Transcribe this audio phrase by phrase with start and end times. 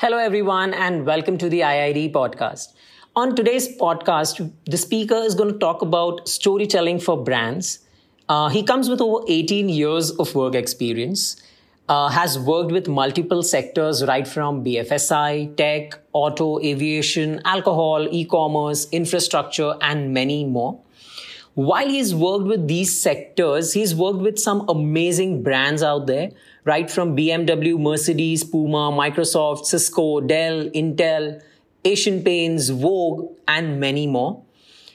[0.00, 2.72] Hello, everyone, and welcome to the IIDE podcast.
[3.16, 7.80] On today's podcast, the speaker is going to talk about storytelling for brands.
[8.28, 11.42] Uh, he comes with over 18 years of work experience,
[11.88, 18.86] uh, has worked with multiple sectors right from BFSI, tech, auto, aviation, alcohol, e commerce,
[18.92, 20.80] infrastructure, and many more.
[21.54, 26.30] While he's worked with these sectors, he's worked with some amazing brands out there
[26.68, 31.40] right from BMW, Mercedes, Puma, Microsoft, Cisco, Dell, Intel,
[31.84, 34.42] Asian Paints, Vogue, and many more.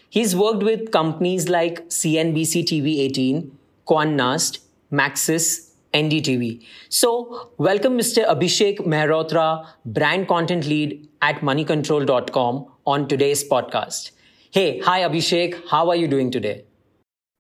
[0.10, 4.60] He's worked with companies like CNBC TV 18, Condé Nast,
[4.92, 6.64] Maxis, NDTV.
[6.90, 8.28] So, welcome Mr.
[8.28, 14.12] Abhishek Mehrotra, brand content lead at moneycontrol.com on today's podcast.
[14.52, 16.64] Hey, hi Abhishek, how are you doing today?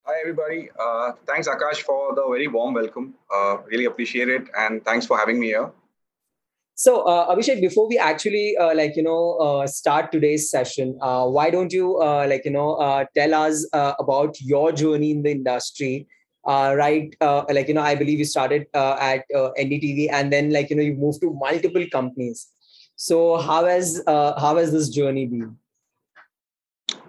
[0.05, 0.69] Hi, everybody.
[0.77, 3.13] Uh, thanks, Akash, for the very warm welcome.
[3.33, 4.49] Uh, really appreciate it.
[4.53, 5.71] And thanks for having me here.
[6.75, 11.25] So, uh, Abhishek, before we actually uh, like you know uh, start today's session, uh,
[11.27, 15.31] why don't you uh, like you know uh, tell us about your journey in the
[15.31, 16.05] industry?
[16.45, 20.83] right, like you know, I believe you started at NDTV, and then like you know
[20.83, 22.49] you moved to multiple companies.
[22.97, 25.55] So, how has how has this journey been?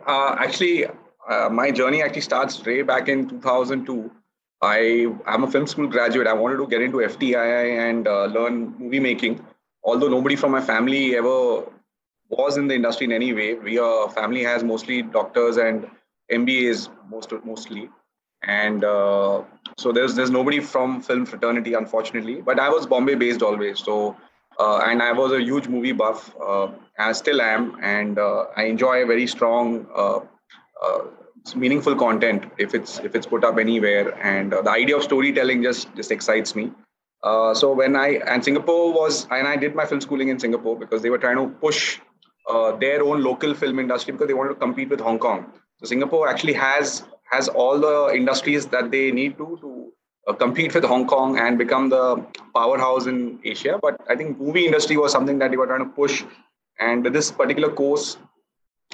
[0.07, 0.87] actually,
[1.29, 4.11] uh, my journey actually starts way back in 2002.
[4.63, 6.27] I am a film school graduate.
[6.27, 9.45] I wanted to get into FTII and uh, learn movie making.
[9.83, 11.65] Although nobody from my family ever
[12.31, 15.87] was in the industry in any way, we our family has mostly doctors and
[16.33, 17.91] MBAs most mostly,
[18.43, 19.43] and uh,
[19.77, 22.41] so there's there's nobody from film fraternity unfortunately.
[22.41, 24.17] But I was Bombay based always, so
[24.59, 26.35] uh, and I was a huge movie buff.
[26.41, 30.21] Uh, I still am, and uh, I enjoy a very strong uh, uh,
[31.55, 34.15] meaningful content if it's if it's put up anywhere.
[34.23, 36.71] And uh, the idea of storytelling just just excites me.
[37.23, 40.79] Uh, so when i and singapore was and i did my film schooling in singapore
[40.79, 41.99] because they were trying to push
[42.51, 45.47] uh, their own local film industry because they wanted to compete with hong kong.
[45.81, 49.93] So singapore actually has has all the industries that they need to to
[50.29, 52.05] uh, compete with hong kong and become the
[52.55, 53.79] powerhouse in asia.
[53.81, 56.23] But i think movie industry was something that they were trying to push.
[56.79, 58.19] And this particular course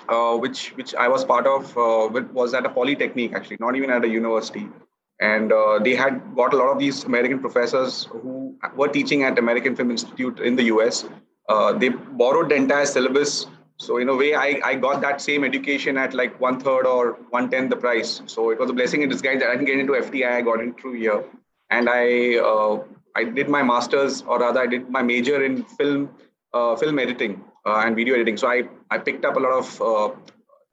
[0.09, 3.91] uh, which which I was part of, uh, was at a polytechnic actually, not even
[3.91, 4.69] at a university.
[5.21, 9.39] And uh, they had got a lot of these American professors who were teaching at
[9.39, 11.05] American Film Institute in the US.
[11.49, 13.47] Uh, they borrowed the entire syllabus.
[13.77, 17.19] So in a way, I, I got that same education at like one third or
[17.31, 18.23] one tenth the price.
[18.27, 20.33] So it was a blessing in disguise that I didn't get into FTI.
[20.33, 21.23] I got into here,
[21.71, 22.83] and I uh,
[23.17, 26.11] I did my masters, or rather, I did my major in film
[26.55, 28.37] uh, film editing and video editing.
[28.37, 30.15] So I, I picked up a lot of uh,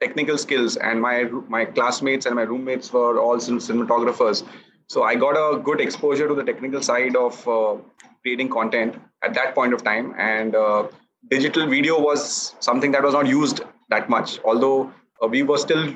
[0.01, 4.44] technical skills, and my my classmates and my roommates were all cinematographers.
[4.88, 7.75] So I got a good exposure to the technical side of uh,
[8.22, 10.88] creating content at that point of time, and uh,
[11.29, 14.39] digital video was something that was not used that much.
[14.44, 14.91] Although
[15.22, 15.94] uh, we were still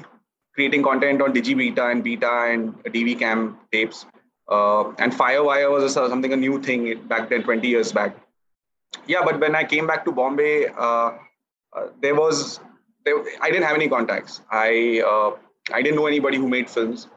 [0.53, 4.05] creating content on DigiBeta and Beta and DV tapes.
[4.49, 8.17] Uh, and Firewire was something a new thing back then, 20 years back
[9.07, 10.67] yeah, but when I came back to Bombay,
[11.75, 12.59] uh, uh, there was
[13.05, 14.41] there, I didn't have any contacts.
[14.51, 15.37] I uh,
[15.73, 17.07] I didn't know anybody who made films.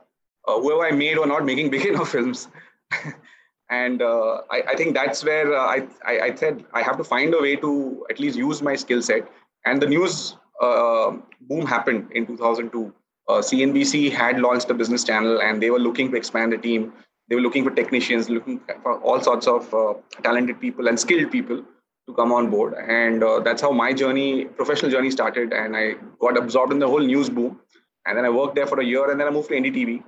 [0.46, 2.48] Uh, whoever I made or not making beginner films,
[3.70, 7.04] and uh, I, I, think that's where uh, I, I, I said I have to
[7.04, 9.26] find a way to at least use my skill set.
[9.64, 12.92] And the news boom happened in 2002.
[13.30, 16.92] CNBC had launched a business channel, and they were looking to expand the team
[17.28, 21.30] they were looking for technicians, looking for all sorts of uh, talented people and skilled
[21.30, 21.62] people
[22.06, 22.74] to come on board.
[22.74, 25.52] And uh, that's how my journey, professional journey started.
[25.52, 27.60] And I got absorbed in the whole news boom.
[28.06, 30.02] And then I worked there for a year and then I moved to NDTV.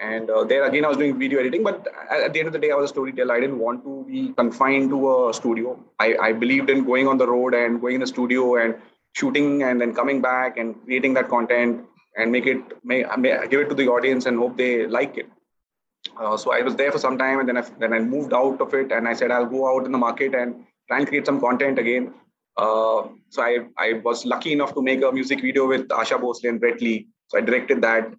[0.00, 1.64] And uh, there again, I was doing video editing.
[1.64, 3.34] But at the end of the day, I was a storyteller.
[3.34, 5.82] I didn't want to be confined to a studio.
[5.98, 8.76] I, I believed in going on the road and going in the studio and
[9.14, 11.84] shooting and then coming back and creating that content
[12.16, 15.28] and make it, may, may, give it to the audience and hope they like it.
[16.20, 18.60] Uh, so I was there for some time, and then I then I moved out
[18.60, 21.26] of it, and I said I'll go out in the market and try and create
[21.26, 22.14] some content again.
[22.56, 26.48] Uh, so I I was lucky enough to make a music video with Asha Bhosle
[26.48, 27.06] and Brett Lee.
[27.28, 28.10] So I directed that.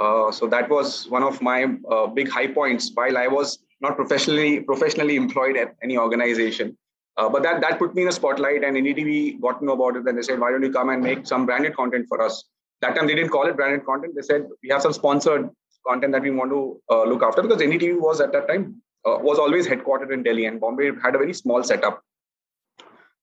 [0.00, 3.96] Uh, so that was one of my uh, big high points while I was not
[3.96, 6.76] professionally professionally employed at any organization.
[7.16, 9.96] Uh, but that that put me in a spotlight, and NDTV got to know about
[9.96, 10.04] it.
[10.04, 12.44] Then they said, "Why don't you come and make some branded content for us?"
[12.80, 14.14] That time they didn't call it branded content.
[14.16, 15.50] They said, "We have some sponsored
[15.86, 19.18] content that we want to uh, look after because NDTV was at that time uh,
[19.18, 22.02] was always headquartered in Delhi and Bombay had a very small setup.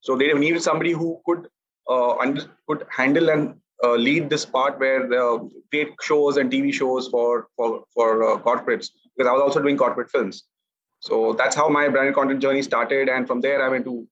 [0.05, 1.47] So they needed somebody who could
[1.89, 6.71] uh, under, could handle and uh, lead this part where the create shows and TV
[6.71, 10.43] shows for for for uh, corporates because I was also doing corporate films.
[10.99, 14.07] So that's how my branded content journey started, and from there I went to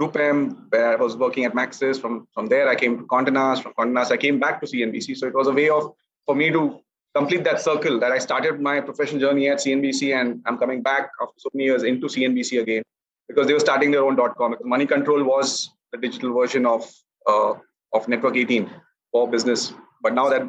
[0.00, 2.00] GroupM, where I was working at Maxis.
[2.00, 3.62] From from there, I came to Condé Nast.
[3.62, 5.16] From Condé Nast, I came back to CNBC.
[5.18, 5.92] So it was a way of
[6.24, 6.80] for me to
[7.14, 11.10] complete that circle that I started my professional journey at CNBC, and I'm coming back
[11.20, 12.82] after so many years into CNBC again
[13.28, 14.52] because they were starting their own dot com.
[14.52, 16.90] Because Money Control was the digital version of
[17.26, 17.54] uh,
[17.92, 18.70] of Network 18
[19.12, 20.42] for business, but now that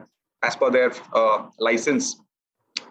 [0.44, 2.20] as per their uh, license,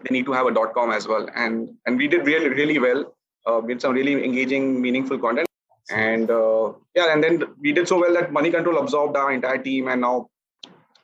[0.02, 2.78] they need to have a dot com as well, and and we did really really
[2.78, 3.12] well.
[3.46, 5.46] Uh, with some really engaging, meaningful content
[5.90, 9.58] and uh, yeah and then we did so well that money control absorbed our entire
[9.58, 10.28] team and now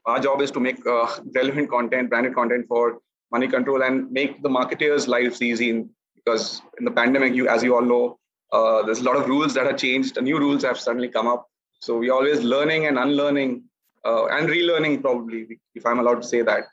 [0.07, 2.99] our job is to make uh, relevant content branded content for
[3.31, 5.85] money control and make the marketers lives easy
[6.17, 8.19] because in the pandemic you as you all know
[8.53, 11.47] uh, there's a lot of rules that have changed new rules have suddenly come up
[11.81, 13.63] so we're always learning and unlearning
[14.05, 16.65] uh, and relearning probably if i'm allowed to say that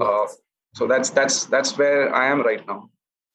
[0.00, 0.26] uh,
[0.74, 2.88] so that's that's that's where i am right now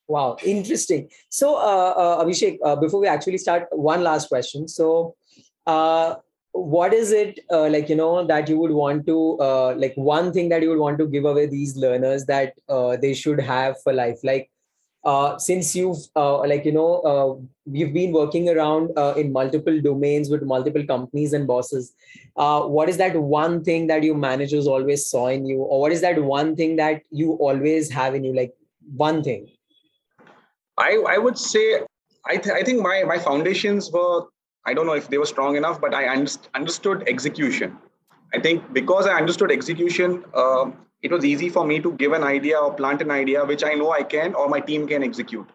[0.08, 1.10] Wow, interesting.
[1.30, 4.68] So, uh, uh, Abhishek, uh, before we actually start, one last question.
[4.68, 5.16] So,
[5.66, 6.16] uh,
[6.54, 10.32] what is it uh, like, you know, that you would want to, uh, like, one
[10.32, 13.76] thing that you would want to give away these learners that uh, they should have
[13.84, 14.20] for life?
[14.24, 14.50] Like,
[15.38, 17.36] since you've, uh, like, you know, uh,
[17.66, 21.94] you've been working around in multiple domains with multiple companies and bosses,
[22.36, 25.60] what is that one thing that your managers always saw in you?
[25.60, 28.34] Or what is that one thing that you always have in you?
[28.34, 28.54] Like,
[28.96, 29.48] one thing?
[30.78, 31.82] I, I would say
[32.26, 34.26] I, th- I think my, my foundations were
[34.68, 37.78] I don't know if they were strong enough, but I underst- understood execution.
[38.34, 40.72] I think because I understood execution, uh,
[41.02, 43.74] it was easy for me to give an idea or plant an idea which I
[43.74, 45.48] know I can or my team can execute.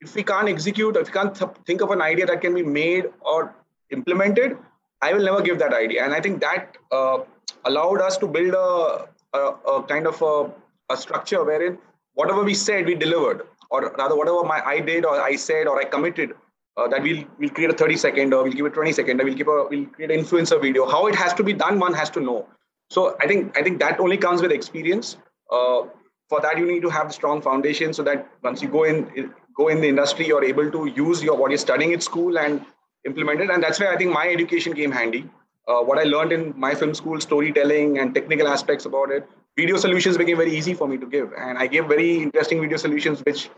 [0.00, 2.62] If we can't execute, if we can't th- think of an idea that can be
[2.62, 3.54] made or
[3.90, 4.56] implemented,
[5.02, 6.04] I will never give that idea.
[6.04, 7.18] And I think that uh,
[7.64, 9.40] allowed us to build a, a,
[9.72, 10.50] a kind of a,
[10.92, 11.78] a structure wherein
[12.14, 15.78] whatever we said, we delivered or rather whatever my I did or I said or
[15.78, 16.34] I committed
[16.76, 19.24] uh, that we'll we'll create a 30 second or we'll give it 20 second or
[19.24, 20.88] we'll keep a we'll create an influencer video.
[20.88, 22.46] How it has to be done, one has to know.
[22.90, 25.16] So I think I think that only comes with experience.
[25.50, 25.82] Uh,
[26.28, 29.32] for that, you need to have a strong foundation so that once you go in
[29.56, 32.64] go in the industry, you're able to use your what you're studying at school and
[33.04, 33.50] implement it.
[33.50, 35.28] And that's where I think my education came handy.
[35.66, 39.76] Uh, what I learned in my film school, storytelling and technical aspects about it, video
[39.76, 41.32] solutions became very easy for me to give.
[41.36, 43.50] And I gave very interesting video solutions, which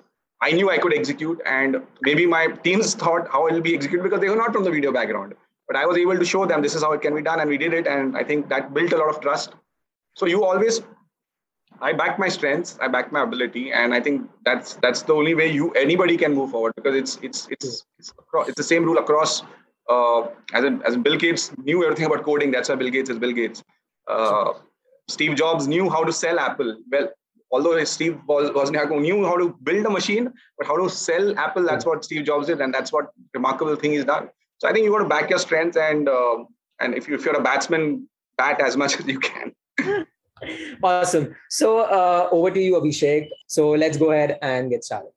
[0.42, 1.40] I knew I could execute.
[1.46, 4.64] And maybe my teams thought how it will be executed because they were not from
[4.64, 5.34] the video background.
[5.70, 7.38] But I was able to show them this is how it can be done.
[7.38, 7.86] And we did it.
[7.86, 9.52] And I think that built a lot of trust.
[10.16, 10.80] So you always,
[11.80, 13.70] I back my strengths, I back my ability.
[13.70, 17.18] And I think that's that's the only way you anybody can move forward because it's
[17.22, 18.12] it's it's it's,
[18.48, 19.44] it's the same rule across
[19.88, 20.22] uh,
[20.54, 22.50] as in, as in Bill Gates knew everything about coding.
[22.50, 23.62] That's why Bill Gates is Bill Gates.
[24.08, 24.54] Uh,
[25.06, 26.78] Steve Jobs knew how to sell Apple.
[26.90, 27.10] Well,
[27.52, 31.62] although Steve was, Wozniak knew how to build a machine, but how to sell Apple,
[31.62, 34.30] that's what Steve Jobs did, and that's what remarkable thing he's done.
[34.60, 36.44] So I think you got to back your strengths, and uh,
[36.80, 39.54] and if, you, if you're a batsman, bat as much as you can.
[40.82, 41.34] awesome.
[41.48, 43.28] So uh, over to you, Abhishek.
[43.46, 45.12] So let's go ahead and get started.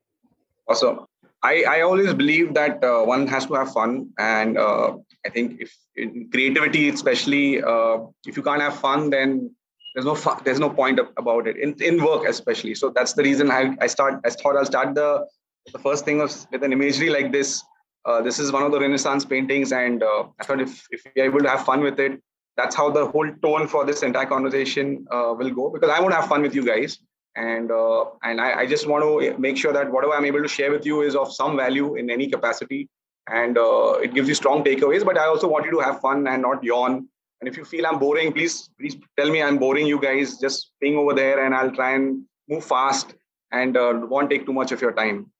[0.66, 1.06] Awesome.
[1.42, 4.96] I, I always believe that uh, one has to have fun, and uh,
[5.26, 9.54] I think if in creativity, especially, uh, if you can't have fun, then
[9.94, 12.74] there's no fun, there's no point about it in, in work especially.
[12.74, 14.22] So that's the reason I, I start.
[14.24, 15.26] I thought I'll start the
[15.72, 17.62] the first thing was with an imagery like this.
[18.06, 21.26] Uh, this is one of the Renaissance paintings, and uh, I thought if if you're
[21.26, 22.22] able to have fun with it,
[22.56, 25.70] that's how the whole tone for this entire conversation uh, will go.
[25.70, 26.98] Because I want to have fun with you guys
[27.36, 30.48] and uh, and I, I, just want to make sure that whatever I'm able to
[30.48, 32.88] share with you is of some value in any capacity,
[33.28, 35.04] and uh, it gives you strong takeaways.
[35.04, 37.08] But I also want you to have fun and not yawn.
[37.40, 40.38] And if you feel I'm boring, please please tell me I'm boring you guys.
[40.38, 43.14] Just ping over there, and I'll try and move fast
[43.50, 45.30] and won't take too much of your time.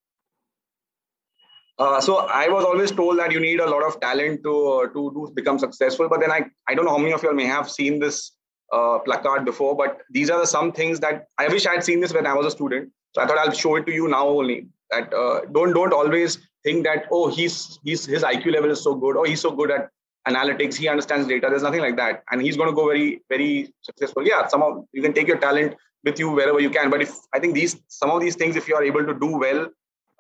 [1.79, 4.87] Uh, so I was always told that you need a lot of talent to uh,
[4.89, 6.09] to, to become successful.
[6.09, 8.33] But then I I don't know how many of you may have seen this
[8.73, 12.01] uh, placard before, but these are the some things that I wish I had seen
[12.01, 12.93] this when I was a student.
[13.15, 14.69] So I thought I'll show it to you now only.
[14.91, 18.95] That uh, don't don't always think that oh he's he's his IQ level is so
[18.95, 19.89] good or he's so good at
[20.29, 21.49] analytics he understands data.
[21.51, 24.27] There's nothing like that, and he's going to go very very successful.
[24.27, 26.91] Yeah, some of you can take your talent with you wherever you can.
[26.91, 29.37] But if I think these some of these things, if you are able to do
[29.39, 29.69] well,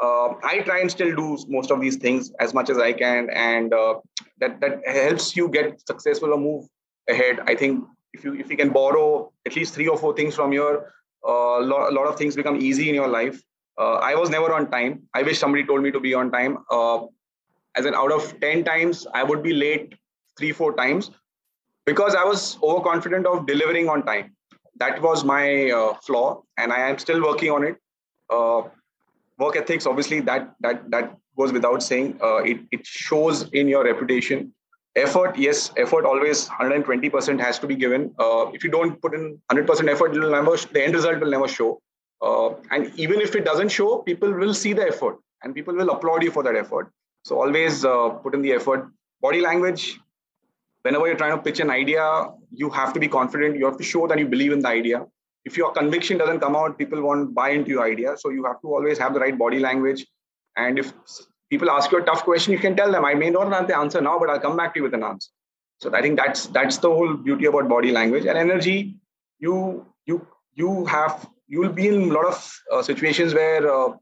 [0.02, 3.30] uh, I try and still do most of these things as much as I can,
[3.30, 3.94] and uh,
[4.40, 6.66] that that helps you get successful or move
[7.08, 7.40] ahead.
[7.46, 10.52] I think if you if you can borrow at least three or four things from
[10.52, 10.92] your,
[11.26, 13.40] uh, a, lot, a lot of things become easy in your life.
[13.78, 15.02] Uh, I was never on time.
[15.14, 16.58] I wish somebody told me to be on time.
[16.70, 17.06] Uh,
[17.76, 19.94] as in, out of ten times, I would be late
[20.36, 21.10] three four times
[21.86, 24.34] because I was overconfident of delivering on time.
[24.76, 27.76] That was my uh, flaw, and I am still working on it.
[29.38, 32.18] Work ethics, obviously, that that that goes without saying.
[32.22, 34.52] Uh, it, it shows in your reputation.
[34.96, 38.14] Effort, yes, effort always 120% has to be given.
[38.16, 41.80] Uh, if you don't put in 100% effort, never, the end result will never show.
[42.22, 45.90] Uh, and even if it doesn't show, people will see the effort and people will
[45.90, 46.92] applaud you for that effort.
[47.24, 48.88] So always uh, put in the effort.
[49.20, 49.98] Body language,
[50.82, 53.56] whenever you're trying to pitch an idea, you have to be confident.
[53.58, 55.06] You have to show that you believe in the idea.
[55.44, 58.16] If your conviction doesn't come out, people won't buy into your idea.
[58.16, 60.06] So you have to always have the right body language.
[60.56, 60.92] And if
[61.50, 63.76] people ask you a tough question, you can tell them, I may not have the
[63.76, 65.30] answer now, but I'll come back to you with an answer.
[65.80, 68.96] So I think that's that's the whole beauty about body language and energy.
[69.38, 73.92] You you you have you will be in a lot of uh, situations where uh,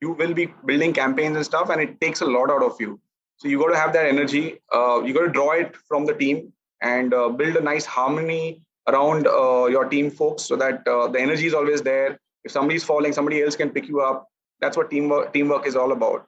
[0.00, 3.00] you will be building campaigns and stuff, and it takes a lot out of you.
[3.36, 4.60] So you got to have that energy.
[4.74, 8.62] Uh, you got to draw it from the team and uh, build a nice harmony
[8.88, 12.18] around uh, your team folks, so that uh, the energy is always there.
[12.44, 14.28] If somebody's falling, somebody else can pick you up.
[14.60, 16.26] That's what teamwork teamwork is all about.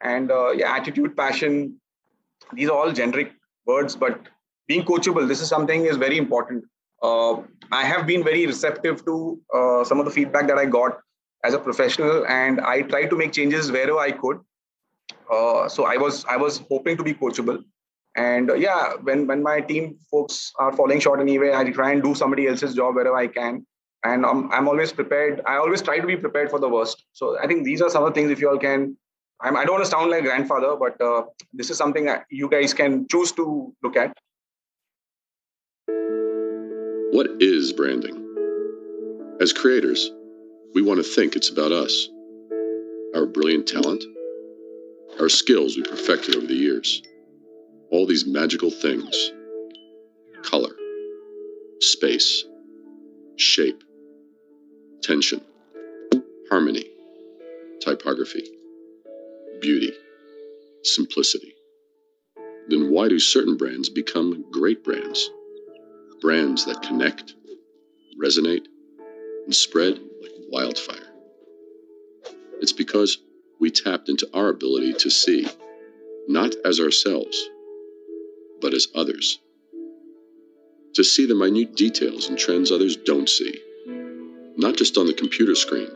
[0.00, 1.80] And uh, yeah, attitude, passion.
[2.52, 3.32] These are all generic
[3.66, 4.20] words, but
[4.68, 5.26] being coachable.
[5.26, 6.64] This is something is very important.
[7.02, 9.40] Uh, I have been very receptive to
[9.84, 11.00] some of the feedback that I got
[11.44, 14.40] as a professional, and I tried to make changes wherever I could.
[15.30, 17.64] Uh, so I was I was hoping to be coachable,
[18.16, 22.02] and uh, yeah, when when my team folks are falling short anyway, I try and
[22.02, 23.66] do somebody else's job wherever I can,
[24.04, 25.42] and I'm I'm always prepared.
[25.46, 27.04] I always try to be prepared for the worst.
[27.12, 28.96] So I think these are some of the things if you all can.
[29.42, 32.48] I'm, I do not want to sound like grandfather, but uh, this is something you
[32.48, 34.16] guys can choose to look at.
[37.12, 38.22] What is branding?
[39.40, 40.10] As creators,
[40.74, 42.08] we want to think it's about us,
[43.14, 44.02] our brilliant talent,
[45.20, 47.02] our skills we perfected over the years,
[47.90, 49.32] all these magical things
[50.42, 50.74] color,
[51.80, 52.44] space,
[53.36, 53.82] shape,
[55.02, 55.40] tension,
[56.48, 56.84] harmony,
[57.80, 58.48] typography,
[59.60, 59.92] beauty,
[60.82, 61.54] simplicity.
[62.68, 65.30] Then why do certain brands become great brands?
[66.20, 67.34] Brands that connect,
[68.20, 68.66] resonate,
[69.44, 71.12] and spread like wildfire.
[72.60, 73.18] It's because
[73.60, 75.46] we tapped into our ability to see,
[76.28, 77.48] not as ourselves,
[78.60, 79.38] but as others.
[80.94, 83.60] To see the minute details and trends others don't see,
[84.56, 85.90] not just on the computer screen,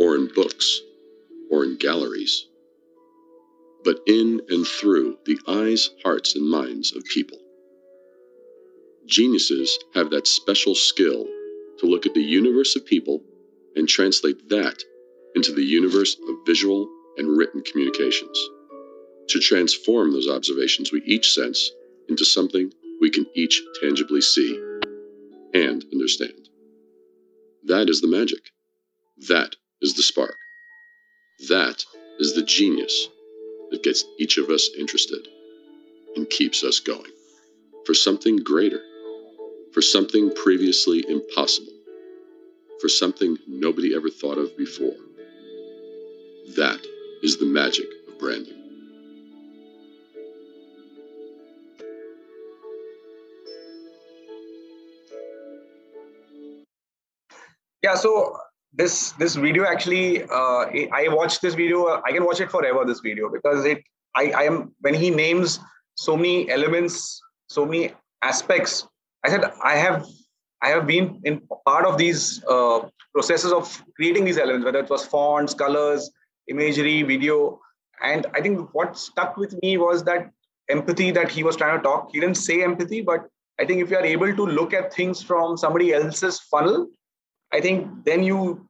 [0.00, 0.80] or in books,
[1.50, 2.46] or in galleries,
[3.84, 7.38] but in and through the eyes, hearts, and minds of people.
[9.06, 11.24] Geniuses have that special skill
[11.78, 13.22] to look at the universe of people
[13.76, 14.82] and translate that
[15.36, 18.48] into the universe of visual and written communications.
[19.28, 21.70] To transform those observations we each sense
[22.08, 24.60] into something we can each tangibly see
[25.52, 26.48] and understand.
[27.64, 28.50] That is the magic.
[29.28, 30.36] That is the spark.
[31.48, 31.84] That
[32.18, 33.08] is the genius
[33.70, 35.26] that gets each of us interested
[36.14, 37.10] and keeps us going
[37.84, 38.80] for something greater,
[39.72, 41.72] for something previously impossible
[42.80, 44.96] for something nobody ever thought of before.
[46.56, 46.80] That
[47.22, 48.55] is the magic of branding.
[57.86, 58.36] Yeah, so
[58.72, 60.62] this this video actually, uh,
[61.00, 62.02] I watched this video.
[62.04, 62.84] I can watch it forever.
[62.84, 63.80] This video because it,
[64.16, 65.60] I, I am when he names
[65.94, 68.88] so many elements, so many aspects.
[69.24, 70.04] I said I have
[70.62, 72.80] I have been in part of these uh,
[73.14, 76.10] processes of creating these elements, whether it was fonts, colors,
[76.48, 77.60] imagery, video.
[78.02, 80.28] And I think what stuck with me was that
[80.68, 82.10] empathy that he was trying to talk.
[82.12, 83.28] He didn't say empathy, but
[83.60, 86.88] I think if you are able to look at things from somebody else's funnel,
[87.52, 88.68] I think then you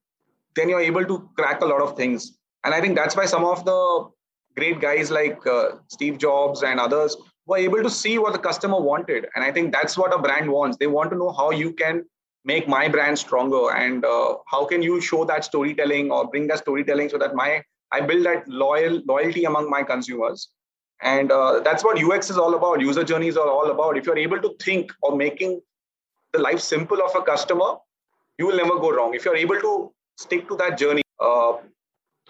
[0.55, 2.39] then you're able to crack a lot of things.
[2.65, 4.09] And I think that's why some of the
[4.57, 7.17] great guys like uh, Steve Jobs and others
[7.47, 9.27] were able to see what the customer wanted.
[9.35, 10.77] And i think that's what a brand wants.
[10.77, 12.05] They want to know how you can
[12.45, 16.59] make my brand stronger and uh, how can you show that storytelling or bring that
[16.59, 20.49] storytelling so that my i build that loyal loyalty among my consumers.
[21.03, 22.81] And uh, that's what ux is all about.
[22.81, 23.97] User journeys are all about.
[23.97, 25.61] If you're able to think of making
[26.33, 27.75] the life simple of a customer
[28.39, 31.53] you will never go wrong if you're able to stick to that journey uh,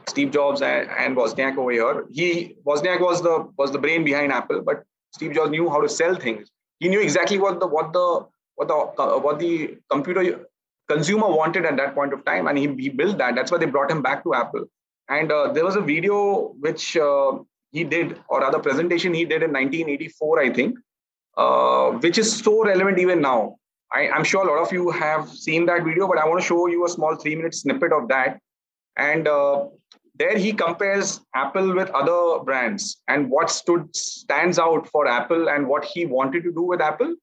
[0.08, 2.06] Steve Jobs and, and Wozniak over here.
[2.10, 5.88] He Wozniak was the was the brain behind Apple, but Steve Jobs knew how to
[5.88, 6.50] sell things.
[6.78, 10.46] He knew exactly what the what the what the what the computer
[10.88, 13.34] consumer wanted at that point of time, and he, he built that.
[13.34, 14.66] That's why they brought him back to Apple.
[15.08, 17.38] And uh, there was a video which uh,
[17.72, 20.78] he did, or other presentation he did in 1984, I think,
[21.36, 23.56] uh, which is so relevant even now.
[23.92, 26.46] I, I'm sure a lot of you have seen that video, but I want to
[26.46, 28.40] show you a small three-minute snippet of that.
[28.96, 29.66] And uh,
[30.18, 35.68] there he compares Apple with other brands and what stood stands out for Apple and
[35.68, 37.14] what he wanted to do with Apple.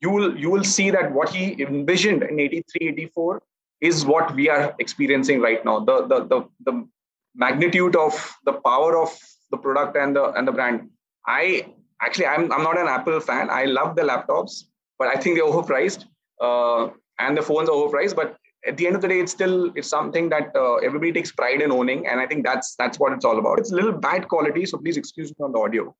[0.00, 3.42] You will you will see that what he envisioned in 83, 84
[3.80, 5.80] is what we are experiencing right now.
[5.80, 6.88] The the the, the
[7.34, 9.16] magnitude of the power of
[9.50, 10.88] the product and the and the brand.
[11.26, 11.66] I
[12.02, 13.50] actually I'm I'm not an Apple fan.
[13.50, 14.64] I love the laptops,
[14.98, 16.06] but I think they're overpriced.
[16.40, 18.16] Uh, and the phones are overpriced.
[18.16, 21.32] But at the end of the day, it's still it's something that uh, everybody takes
[21.32, 23.58] pride in owning, and I think that's that's what it's all about.
[23.58, 25.94] It's a little bad quality, so please excuse me on the audio.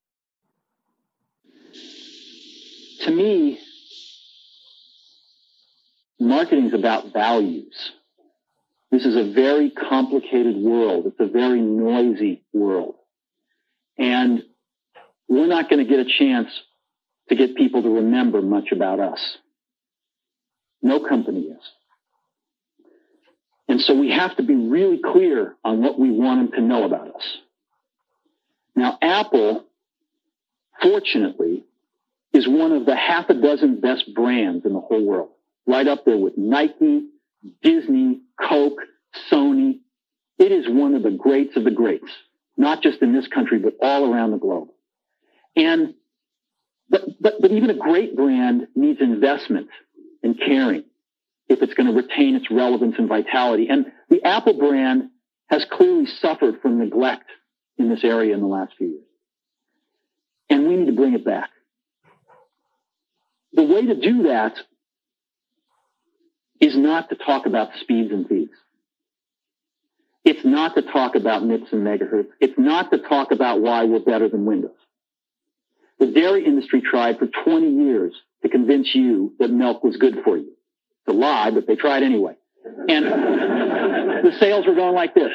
[3.04, 3.58] To me,
[6.18, 7.92] marketing is about values.
[8.90, 11.06] This is a very complicated world.
[11.06, 12.96] It's a very noisy world.
[13.96, 14.42] And
[15.28, 16.48] we're not going to get a chance
[17.28, 19.38] to get people to remember much about us.
[20.82, 21.62] No company is.
[23.68, 26.84] And so we have to be really clear on what we want them to know
[26.84, 27.38] about us.
[28.74, 29.64] Now, Apple,
[30.82, 31.64] fortunately,
[32.32, 35.30] is one of the half a dozen best brands in the whole world,
[35.66, 37.06] right up there with Nike,
[37.62, 38.80] Disney, Coke,
[39.30, 39.80] Sony.
[40.38, 42.10] It is one of the greats of the greats,
[42.56, 44.68] not just in this country, but all around the globe.
[45.54, 45.94] And,
[46.88, 49.68] but, but, but even a great brand needs investment
[50.22, 50.84] and caring
[51.48, 53.68] if it's going to retain its relevance and vitality.
[53.68, 55.10] And the Apple brand
[55.48, 57.28] has clearly suffered from neglect
[57.76, 59.04] in this area in the last few years.
[60.48, 61.50] And we need to bring it back.
[63.52, 64.54] The way to do that
[66.60, 68.52] is not to talk about speeds and feeds.
[70.24, 72.28] It's not to talk about MIPS and megahertz.
[72.40, 74.70] It's not to talk about why we're better than Windows.
[75.98, 80.36] The dairy industry tried for 20 years to convince you that milk was good for
[80.36, 80.52] you.
[81.06, 82.34] It's a lie, but they tried anyway.
[82.88, 85.32] And the sales were going like this.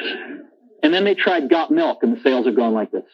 [0.82, 3.04] And then they tried Got Milk, and the sales are going like this.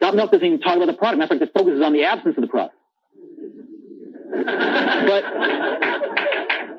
[0.00, 1.18] Got Milk doesn't even talk about the product.
[1.18, 2.74] Matter of fact, it focuses on the absence of the product.
[5.06, 5.24] but,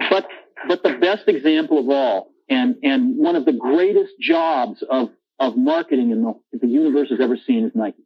[0.10, 0.28] but,
[0.67, 5.58] but the best example of all, and, and one of the greatest jobs of, of
[5.58, 8.04] marketing in the, the universe has ever seen is Nike.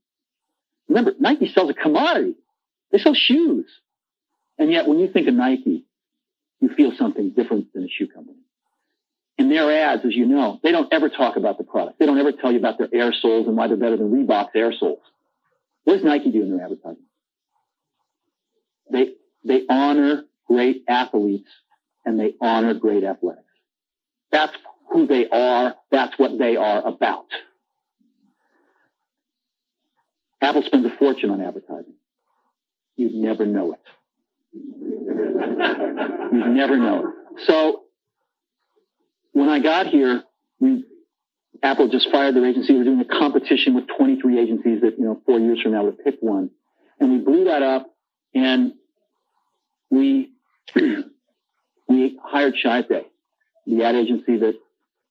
[0.88, 2.36] Remember, Nike sells a commodity.
[2.92, 3.66] They sell shoes.
[4.58, 5.86] And yet when you think of Nike,
[6.60, 8.38] you feel something different than a shoe company.
[9.38, 12.00] In their ads, as you know, they don't ever talk about the product.
[12.00, 14.52] They don't ever tell you about their air soles and why they're better than Reebok's
[14.56, 15.02] air soles.
[15.84, 17.04] What does Nike do in their advertising?
[18.92, 21.50] They, they honor great athletes
[22.06, 23.48] and they honor great athletics.
[24.32, 24.54] That's
[24.92, 25.76] who they are.
[25.90, 27.26] That's what they are about.
[30.42, 31.94] Apple spends a fortune on advertising.
[32.96, 33.80] You'd never know it.
[34.54, 37.14] You'd never know.
[37.46, 37.84] So
[39.32, 40.24] when I got here,
[40.60, 40.86] we,
[41.64, 42.74] Apple just fired their agency.
[42.74, 46.04] We're doing a competition with 23 agencies that, you know, four years from now would
[46.04, 46.50] pick one.
[47.00, 47.88] And we blew that up
[48.34, 48.74] and
[49.90, 50.32] we,
[51.88, 53.06] we hired Chiat/Day,
[53.68, 54.56] the ad agency that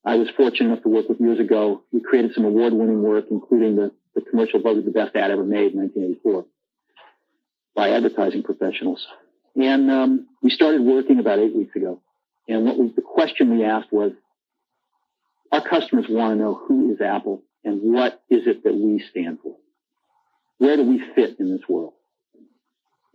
[0.05, 1.83] I was fortunate enough to work with years ago.
[1.93, 5.45] We created some award winning work, including the the commercial voted the best ad ever
[5.45, 6.47] made in 1984
[7.75, 9.07] by advertising professionals.
[9.57, 12.01] And um, we started working about eight weeks ago.
[12.49, 14.13] And what was the question we asked was,
[15.53, 19.39] our customers want to know who is Apple and what is it that we stand
[19.43, 19.57] for?
[20.59, 21.95] Where do we fit in this world?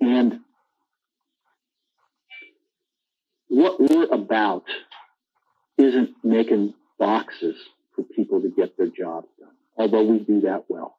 [0.01, 0.41] And
[3.47, 4.65] what we're about
[5.77, 7.55] isn't making boxes
[7.95, 10.97] for people to get their jobs done although we do that well.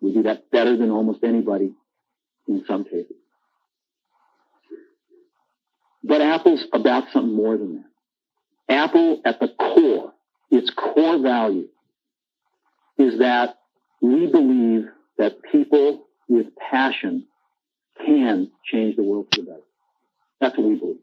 [0.00, 1.72] We do that better than almost anybody
[2.48, 3.16] in some cases.
[6.02, 8.74] But Apple's about something more than that.
[8.74, 10.12] Apple at the core,
[10.50, 11.68] its core value
[12.98, 13.58] is that
[14.00, 14.86] we believe
[15.18, 17.26] that people with passion
[18.04, 19.60] can change the world for the better.
[20.40, 21.00] That's what we believe.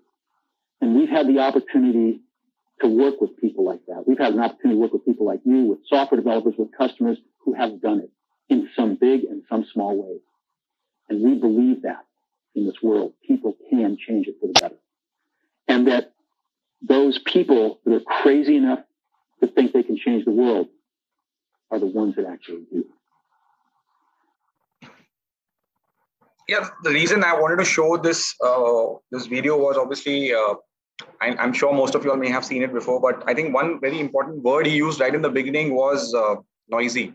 [0.82, 2.22] And we've had the opportunity
[2.82, 4.04] to work with people like that.
[4.08, 7.18] We've had an opportunity to work with people like you, with software developers, with customers
[7.46, 8.12] who have done it
[8.50, 10.22] in some big and some small ways.
[11.10, 12.06] And we believe that
[12.56, 14.76] in this world, people can change it for the better.
[15.68, 16.14] And that
[16.82, 18.80] those people that are crazy enough
[19.42, 20.68] to think they can change the world
[21.72, 22.86] are the ones that actually do.
[26.48, 30.56] Yeah, the reason I wanted to show this uh, this video was obviously uh,
[31.22, 33.80] I'm sure most of you all may have seen it before, but I think one
[33.80, 36.36] very important word he used right in the beginning was uh,
[36.70, 37.14] noisy.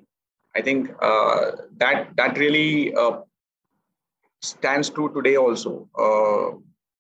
[0.57, 3.19] I think uh, that that really uh,
[4.41, 5.89] stands true today also.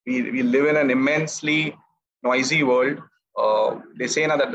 [0.08, 1.76] We, we live in an immensely
[2.22, 2.98] noisy world.
[3.36, 4.54] Uh, they say now that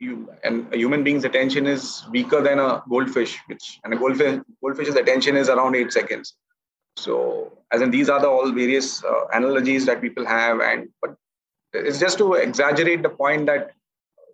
[0.00, 4.40] you and a human being's attention is weaker than a goldfish, which and a goldfish
[4.62, 6.34] goldfish's attention is around eight seconds.
[6.96, 11.14] So, as in these are the all various uh, analogies that people have, and but
[11.72, 13.70] it's just to exaggerate the point that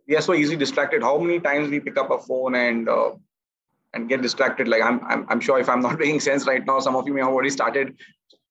[0.09, 1.03] we are so easily distracted.
[1.03, 3.11] How many times we pick up a phone and uh,
[3.93, 4.67] and get distracted?
[4.67, 7.13] Like I'm, I'm, I'm sure if I'm not making sense right now, some of you
[7.13, 7.99] may have already started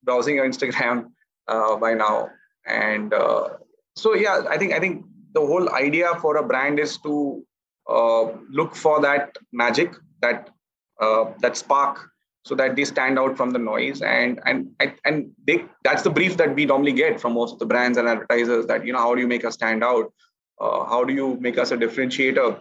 [0.04, 1.08] browsing your Instagram
[1.48, 2.30] uh, by now.
[2.66, 3.50] And uh,
[3.96, 7.46] so yeah, I think I think the whole idea for a brand is to
[7.90, 10.50] uh, look for that magic, that
[11.00, 12.10] uh, that spark,
[12.46, 14.02] so that they stand out from the noise.
[14.02, 14.70] And and
[15.06, 18.08] and they that's the brief that we normally get from most of the brands and
[18.08, 18.68] advertisers.
[18.68, 20.12] That you know how do you make us stand out?
[20.60, 22.60] Uh, how do you make us a differentiator?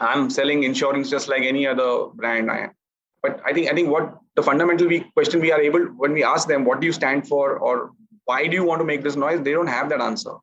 [0.00, 2.50] I'm selling insurance just like any other brand.
[2.50, 2.70] I am.
[3.22, 6.22] But I think I think what the fundamental we, question we are able when we
[6.22, 7.92] ask them what do you stand for or
[8.24, 10.34] why do you want to make this noise, they don't have that answer.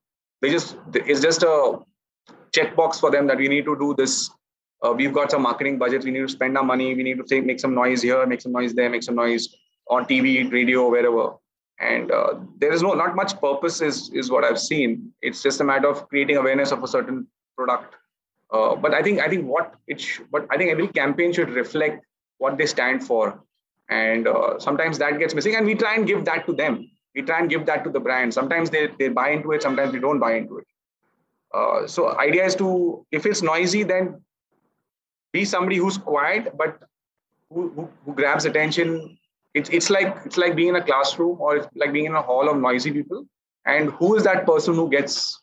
[0.42, 1.80] They just it's just a
[2.56, 4.30] checkbox for them that we need to do this.
[4.84, 6.04] Uh, we've got some marketing budget.
[6.04, 6.96] We need to spend our money.
[6.96, 9.48] We need to say, make some noise here, make some noise there, make some noise
[9.88, 11.34] on TV, radio, wherever
[11.82, 15.62] and uh, there is no not much purpose is is what i've seen it's just
[15.62, 17.96] a matter of creating awareness of a certain product
[18.54, 21.50] uh, but i think i think what it sh- but i think every campaign should
[21.50, 22.06] reflect
[22.38, 23.44] what they stand for
[23.90, 27.22] and uh, sometimes that gets missing and we try and give that to them we
[27.22, 28.34] try and give that to the brand.
[28.34, 30.68] Sometimes they, they buy into it sometimes we don't buy into it.
[31.54, 34.22] Uh, so idea is to if it's noisy then
[35.34, 36.80] be somebody who's quiet but
[37.54, 39.18] who, who, who grabs attention.
[39.54, 42.22] It's it's like it's like being in a classroom or it's like being in a
[42.22, 43.26] hall of noisy people.
[43.66, 45.42] And who is that person who gets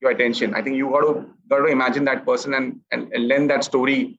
[0.00, 0.54] your attention?
[0.54, 3.64] I think you got to got to imagine that person and and, and lend that
[3.64, 4.18] story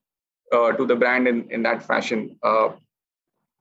[0.51, 2.37] uh, to the brand in in that fashion.
[2.43, 2.69] Uh,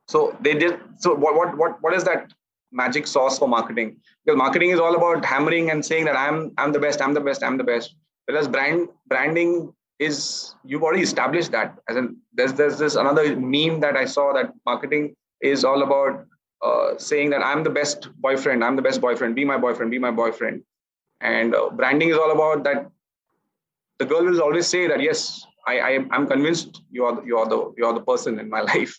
[0.07, 2.31] so they did so what what what what is that
[2.73, 6.73] magic sauce for marketing because marketing is all about hammering and saying that i'm i'm
[6.73, 11.51] the best i'm the best i'm the best whereas brand branding is you've already established
[11.51, 15.83] that as in there's there's this another meme that i saw that marketing is all
[15.83, 16.25] about
[16.63, 19.99] uh, saying that I'm the best boyfriend, I'm the best boyfriend, be my boyfriend, be
[19.99, 20.63] my boyfriend.
[21.21, 22.91] And uh, branding is all about that.
[23.99, 27.47] The girl will always say that yes, I, I am convinced you are you are
[27.47, 28.99] the you are the person in my life.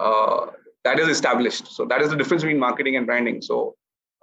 [0.00, 0.46] Uh,
[0.88, 1.68] that is established.
[1.76, 3.40] So that is the difference between marketing and branding.
[3.42, 3.74] So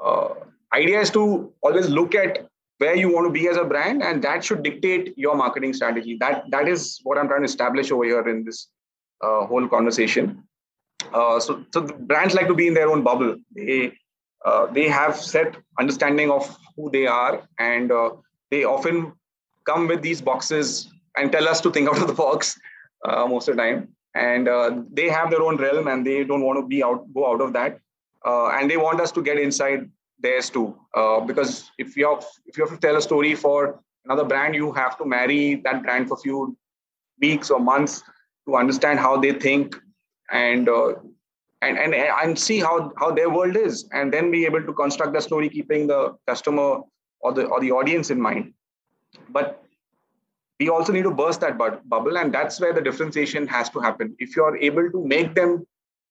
[0.03, 0.29] uh,
[0.73, 2.47] idea is to always look at
[2.79, 6.17] where you want to be as a brand, and that should dictate your marketing strategy.
[6.19, 8.67] That that is what I'm trying to establish over here in this
[9.21, 10.43] uh, whole conversation.
[11.13, 13.35] Uh, so, so brands like to be in their own bubble.
[13.55, 13.93] They
[14.43, 18.09] uh, they have set understanding of who they are, and uh,
[18.51, 19.13] they often
[19.65, 22.59] come with these boxes and tell us to think out of the box
[23.05, 23.95] uh, most of the time.
[24.15, 27.31] And uh, they have their own realm, and they don't want to be out go
[27.31, 27.79] out of that.
[28.25, 30.67] and they want us to get inside theirs too.
[31.27, 34.71] because if you have if you have to tell a story for another brand, you
[34.71, 36.57] have to marry that brand for a few
[37.19, 38.03] weeks or months
[38.47, 39.75] to understand how they think
[40.31, 40.93] and uh,
[41.61, 45.13] and and and see how how their world is, and then be able to construct
[45.13, 46.81] the story, keeping the customer
[47.19, 48.53] or the or the audience in mind.
[49.29, 49.64] But
[50.59, 54.15] we also need to burst that bubble, and that's where the differentiation has to happen.
[54.19, 55.65] If you are able to make them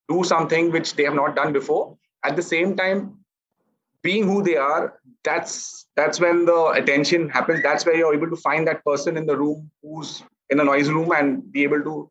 [0.09, 3.25] do something which they have not done before, at the same time
[4.03, 8.37] being who they are that's that's when the attention happens that's where you're able to
[8.37, 12.11] find that person in the room who's in a noise room and be able to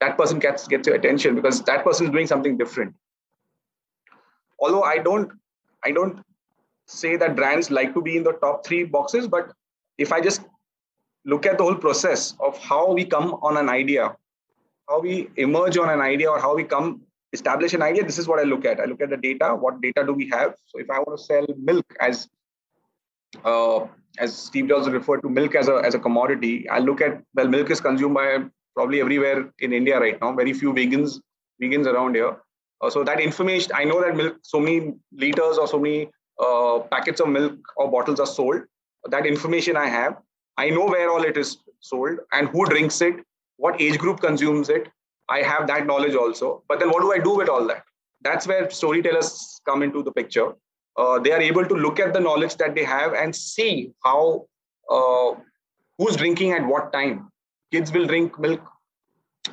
[0.00, 2.94] that person gets gets your attention because that person is doing something different
[4.58, 5.30] although i don't
[5.84, 6.18] i don't
[6.86, 9.52] say that brands like to be in the top 3 boxes but
[10.06, 10.42] if i just
[11.24, 14.14] look at the whole process of how we come on an idea
[14.88, 17.00] how we emerge on an idea or how we come
[17.32, 19.80] establish an idea this is what i look at i look at the data what
[19.80, 22.28] data do we have so if i want to sell milk as
[23.44, 23.86] uh,
[24.18, 27.48] as steve jobs referred to milk as a as a commodity i look at well
[27.48, 28.28] milk is consumed by
[28.74, 30.32] probably everywhere in India right now.
[30.34, 31.20] Very few vegans
[31.62, 32.36] vegans around here.
[32.80, 36.10] Uh, so that information, I know that milk, so many liters or so many
[36.44, 38.62] uh, packets of milk or bottles are sold.
[39.10, 40.16] That information I have.
[40.56, 43.16] I know where all it is sold and who drinks it,
[43.56, 44.88] what age group consumes it.
[45.28, 46.62] I have that knowledge also.
[46.68, 47.82] But then what do I do with all that?
[48.22, 50.52] That's where storytellers come into the picture.
[50.96, 54.46] Uh, they are able to look at the knowledge that they have and see how
[54.90, 55.34] uh,
[55.98, 57.30] who's drinking at what time
[57.72, 58.60] kids will drink milk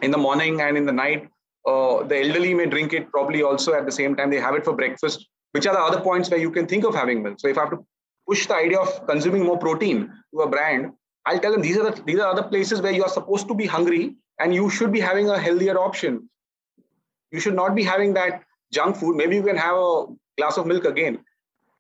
[0.02, 1.30] in the morning and in the night.
[1.66, 4.30] Uh, the elderly may drink it probably also at the same time.
[4.30, 5.28] They have it for breakfast.
[5.52, 7.40] Which are the other points where you can think of having milk?
[7.40, 7.86] So if I have to
[8.32, 10.92] push the idea of consuming more protein to a brand,
[11.26, 13.54] I'll tell them these are the, these are other places where you are supposed to
[13.54, 16.30] be hungry and you should be having a healthier option.
[17.32, 19.18] You should not be having that junk food.
[19.18, 20.06] Maybe you can have a
[20.38, 21.20] glass of milk again.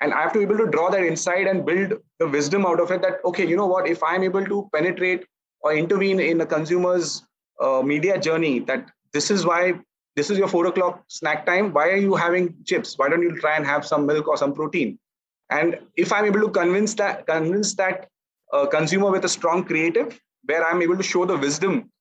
[0.01, 2.79] And I have to be able to draw that insight and build the wisdom out
[2.79, 5.25] of it that, okay, you know what, if I'm able to penetrate
[5.61, 7.23] or intervene in a consumer's
[7.61, 9.73] uh, media journey that this is why
[10.15, 11.71] this is your four o'clock snack time.
[11.71, 12.97] Why are you having chips?
[12.97, 14.97] Why don't you try and have some milk or some protein?
[15.51, 18.07] And if I'm able to convince that convince that
[18.53, 21.91] uh, consumer with a strong creative, where I'm able to show the wisdom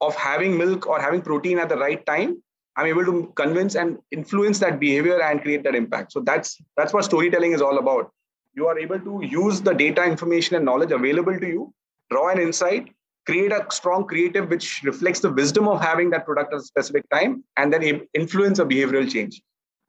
[0.00, 2.42] of having milk or having protein at the right time,
[2.76, 6.12] I'm able to convince and influence that behavior and create that impact.
[6.12, 8.10] So that's that's what storytelling is all about.
[8.54, 11.72] You are able to use the data, information, and knowledge available to you,
[12.10, 12.88] draw an insight,
[13.28, 17.08] create a strong creative which reflects the wisdom of having that product at a specific
[17.10, 19.42] time and then influence a behavioral change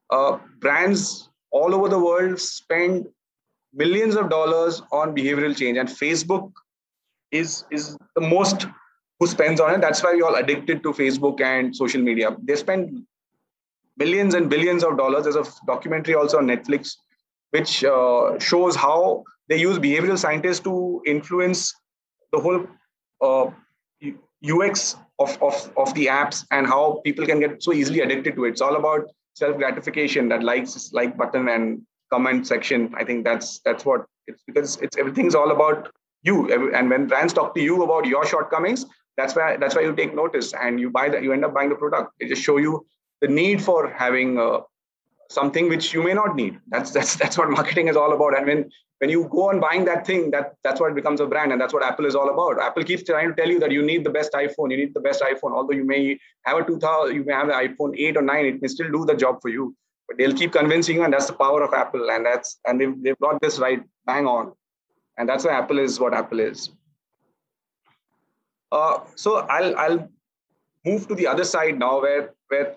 [0.10, 3.08] uh, brands all over the world spend
[3.74, 5.78] millions of dollars on behavioral change.
[5.78, 6.52] And facebook
[7.32, 8.68] is is the most
[9.20, 9.82] who spends on it.
[9.82, 12.36] That's why we're all addicted to facebook and social media.
[12.42, 13.04] They spend
[13.98, 15.24] billions and billions of dollars.
[15.24, 16.96] There's a documentary also on netflix
[17.52, 21.74] which uh, shows how they use behavioral scientists to influence
[22.32, 22.68] the whole
[23.22, 23.50] uh,
[24.48, 28.46] UX of, of, of the apps and how people can get so easily addicted to
[28.46, 28.52] it.
[28.52, 32.94] It's all about self gratification, that likes like button and comment section.
[32.98, 35.92] I think that's that's what it's because it's everything's all about
[36.24, 36.54] you.
[36.74, 38.86] And when brands talk to you about your shortcomings,
[39.18, 41.70] that's why that's why you take notice and you buy that you end up buying
[41.70, 42.14] the product.
[42.20, 42.86] They just show you
[43.22, 44.38] the need for having
[45.30, 46.60] something which you may not need.
[46.68, 48.38] That's that's that's what marketing is all about.
[48.38, 51.52] And when when you go on buying that thing, that that's what becomes a brand,
[51.52, 52.62] and that's what Apple is all about.
[52.62, 55.00] Apple keeps trying to tell you that you need the best iPhone, you need the
[55.00, 55.54] best iPhone.
[55.54, 58.62] Although you may have a 2000, you may have an iPhone 8 or 9, it
[58.62, 59.76] may still do the job for you.
[60.08, 62.10] But they'll keep convincing you, and that's the power of Apple.
[62.10, 64.54] And that's and they've they've got this right bang on,
[65.18, 66.72] and that's why Apple is what Apple is.
[68.72, 70.10] Uh, so I'll I'll
[70.86, 72.76] move to the other side now, where where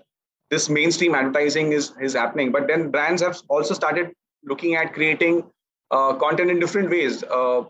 [0.53, 2.53] this mainstream advertising is is happening.
[2.53, 4.12] But then brands have also started
[4.53, 5.45] looking at creating
[5.91, 7.23] uh, content in different ways.
[7.25, 7.62] Uh,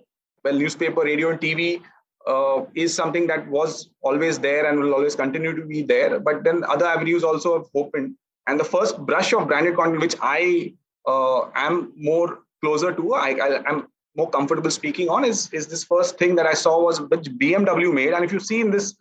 [0.44, 1.80] well, newspaper, radio, and TV
[2.26, 6.18] uh, is something that was always there and will always continue to be there.
[6.18, 8.16] But then other avenues also have opened.
[8.48, 10.74] And the first brush of branded content, which I
[11.06, 15.84] uh, am more closer to, I, I am more comfortable speaking on, is is this
[15.84, 18.12] first thing that I saw was which BMW made.
[18.12, 18.96] And if you see in this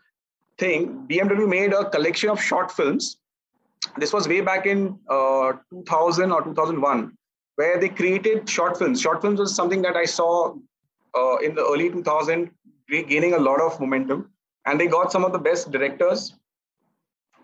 [0.59, 3.17] thing, BMW made a collection of short films.
[3.97, 7.17] This was way back in uh, 2000 or 2001
[7.55, 9.01] where they created short films.
[9.01, 10.55] Short films was something that I saw
[11.15, 12.49] uh, in the early 2000
[12.89, 14.29] gaining a lot of momentum.
[14.65, 16.35] And they got some of the best directors,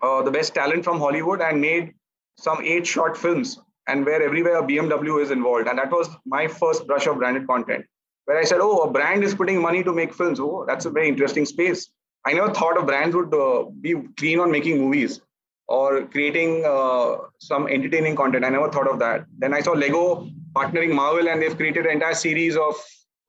[0.02, 1.94] uh, the best talent from Hollywood, and made
[2.38, 3.60] some eight short films.
[3.88, 5.66] And where everywhere BMW is involved.
[5.66, 7.86] And that was my first brush of branded content,
[8.26, 10.38] where I said, oh, a brand is putting money to make films.
[10.38, 11.88] Oh, that's a very interesting space.
[12.26, 15.20] I never thought of brands would uh, be keen on making movies
[15.68, 18.44] or creating uh, some entertaining content.
[18.44, 19.26] I never thought of that.
[19.38, 22.74] Then I saw Lego partnering Marvel, and they've created an entire series of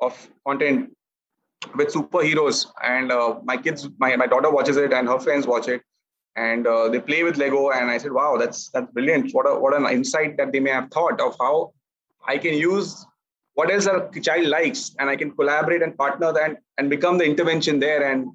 [0.01, 0.95] of content
[1.75, 2.65] with superheroes.
[2.81, 5.81] And uh, my kids, my, my daughter watches it, and her friends watch it,
[6.37, 7.71] and uh, they play with Lego.
[7.71, 9.31] And I said, "Wow, that's that's brilliant!
[9.33, 11.73] What a, what an insight that they may have thought of how
[12.25, 13.05] I can use."
[13.55, 17.25] What else a child likes, and I can collaborate and partner that and become the
[17.25, 18.27] intervention there and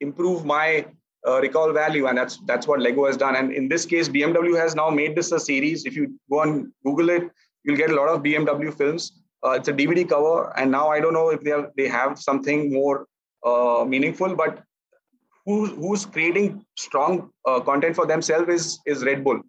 [0.00, 0.86] improve my
[1.26, 3.36] uh, recall value and that's that's what lego has done.
[3.36, 5.84] And in this case bmw has now made this a series.
[5.84, 7.30] If you go and google it
[7.64, 9.12] you'll get a lot of bmw films.
[9.44, 12.18] Uh, it's a dvd cover and now i don't know if they have they have
[12.18, 13.06] something more
[13.46, 14.64] uh, meaningful but
[15.48, 19.40] who's who's creating strong uh, content for themselves is is red bull.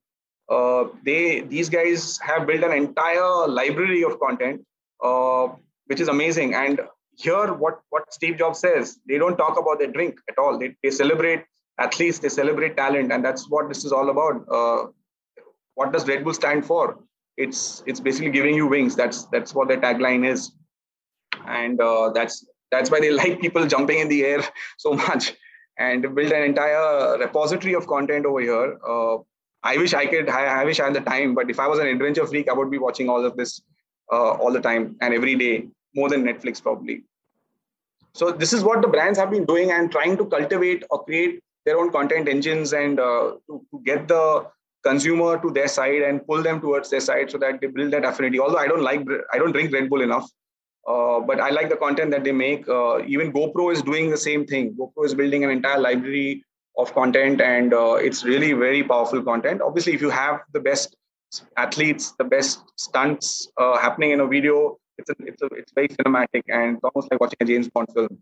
[0.58, 4.62] Uh, they these guys have built an entire library of content
[5.04, 5.48] uh,
[5.88, 6.56] which is amazing.
[6.56, 6.82] And
[7.18, 10.58] here what what steve jobs says they don't talk about their drink at all.
[10.58, 11.44] They, they celebrate
[11.80, 14.46] at least they celebrate talent and that's what this is all about.
[14.52, 14.88] Uh,
[15.76, 17.00] what does red bull stand for?
[17.38, 18.96] It's it's basically giving you wings.
[18.96, 20.52] That's that's what their tagline is.
[21.48, 24.44] And uh, that's that's why they like people jumping in the air
[24.78, 25.34] so much
[25.78, 28.78] and build an entire repository of content over here.
[28.88, 29.18] Uh,
[29.62, 31.80] i wish i could I, I, wish i had the time but if i was
[31.80, 33.62] an adventure freak i would be watching all of this
[34.10, 37.04] uh, all the time and every day more than netflix probably.
[38.14, 41.42] So this is what the brands have been doing and trying to cultivate or create
[41.66, 44.48] their own content engines and uh, to, to, get the
[44.84, 48.06] consumer to their side and pull them towards their side so that they build that
[48.06, 48.40] affinity.
[48.40, 50.30] Although I don't like, I don't drink Red Bull enough,
[50.88, 52.68] uh, but I like the content that they make.
[52.68, 54.76] Uh, even GoPro is doing the same thing.
[54.80, 56.44] GoPro is building an entire library
[56.78, 59.62] of content, and uh, it's really very powerful content.
[59.62, 60.96] Obviously, if you have the best
[61.58, 65.88] athletes, the best stunts uh, happening in a video, it's a, it's a, it's very
[65.88, 68.18] cinematic and it's almost like watching a James Bond film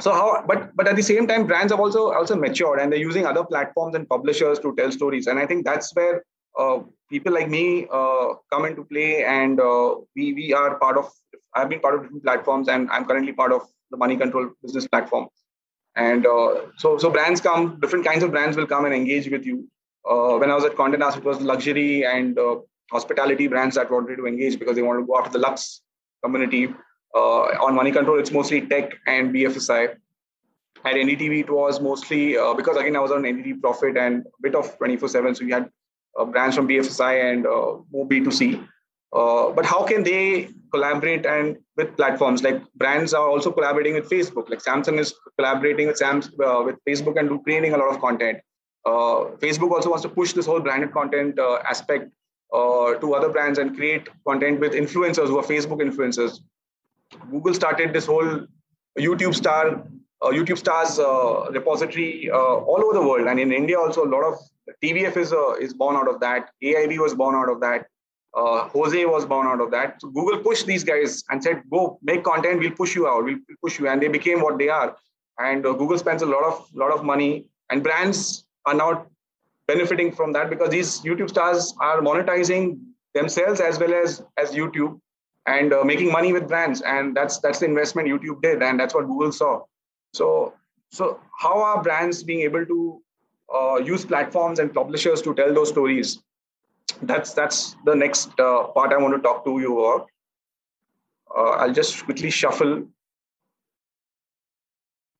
[0.00, 3.06] so how but but at the same time brands have also also matured and they're
[3.10, 6.22] using other platforms and publishers to tell stories and i think that's where
[6.58, 11.10] uh, people like me uh, come into play, and uh, we we are part of.
[11.54, 14.86] I've been part of different platforms, and I'm currently part of the money control business
[14.86, 15.28] platform.
[15.96, 19.46] And uh, so so brands come, different kinds of brands will come and engage with
[19.46, 19.68] you.
[20.08, 22.56] Uh, when I was at Condé Nast, it was luxury and uh,
[22.90, 25.82] hospitality brands that wanted to engage because they wanted to go after the lux
[26.24, 26.68] community.
[27.14, 29.96] On Moneycontrol, it's mostly tech and BFSI
[30.84, 34.42] at NDTV, it was mostly uh, because again I was on NDTV Profit and a
[34.42, 35.70] bit of 24/7, so we had
[36.18, 38.66] uh, brands from BFSI and uh, more B2C.
[39.12, 44.08] Uh, but how can they collaborate and with platforms like brands are also collaborating with
[44.08, 44.50] Facebook?
[44.50, 48.38] Like Samsung is collaborating with Sam's uh, with Facebook and creating a lot of content.
[48.84, 52.10] Uh, Facebook also wants to push this whole branded content aspect
[52.52, 56.40] to other brands and create content with influencers who are Facebook influencers.
[57.30, 58.46] Google started this whole
[58.98, 59.84] YouTube star
[60.20, 64.10] uh, YouTube stars uh, repository uh, all over the world, and in India also a
[64.10, 64.34] lot of
[64.82, 66.50] TVF is uh, is born out of that.
[66.62, 67.86] AIB was born out of that.
[68.36, 70.00] Uh, Jose was born out of that.
[70.00, 72.58] So Google pushed these guys and said, "Go make content.
[72.58, 73.24] We'll push you out.
[73.24, 74.96] We'll push you," and they became what they are.
[75.38, 79.06] And Google spends a lot of lot of money, and brands are now
[79.68, 82.80] benefiting from that because these YouTube stars are monetizing
[83.14, 85.00] themselves as well as as YouTube
[85.48, 86.82] and making money with brands.
[86.82, 89.62] And that's that's the investment YouTube did, and that's what Google saw.
[90.12, 90.54] So,
[90.90, 93.02] so how are brands being able to
[93.54, 96.18] uh, use platforms and publishers to tell those stories?
[97.02, 100.08] That's that's the next uh, part I want to talk to you about.
[101.36, 102.86] Uh, I'll just quickly shuffle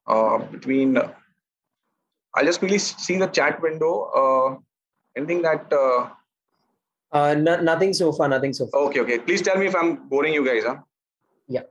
[0.07, 0.99] uh, between.
[2.35, 3.93] I'll just quickly see the chat window.
[4.23, 4.57] Uh,
[5.17, 5.73] anything that
[7.12, 8.29] uh, no, nothing so far.
[8.29, 8.81] Nothing so far.
[8.83, 9.18] Okay, okay.
[9.18, 10.77] Please tell me if I'm boring you guys, huh?
[11.47, 11.62] Yeah.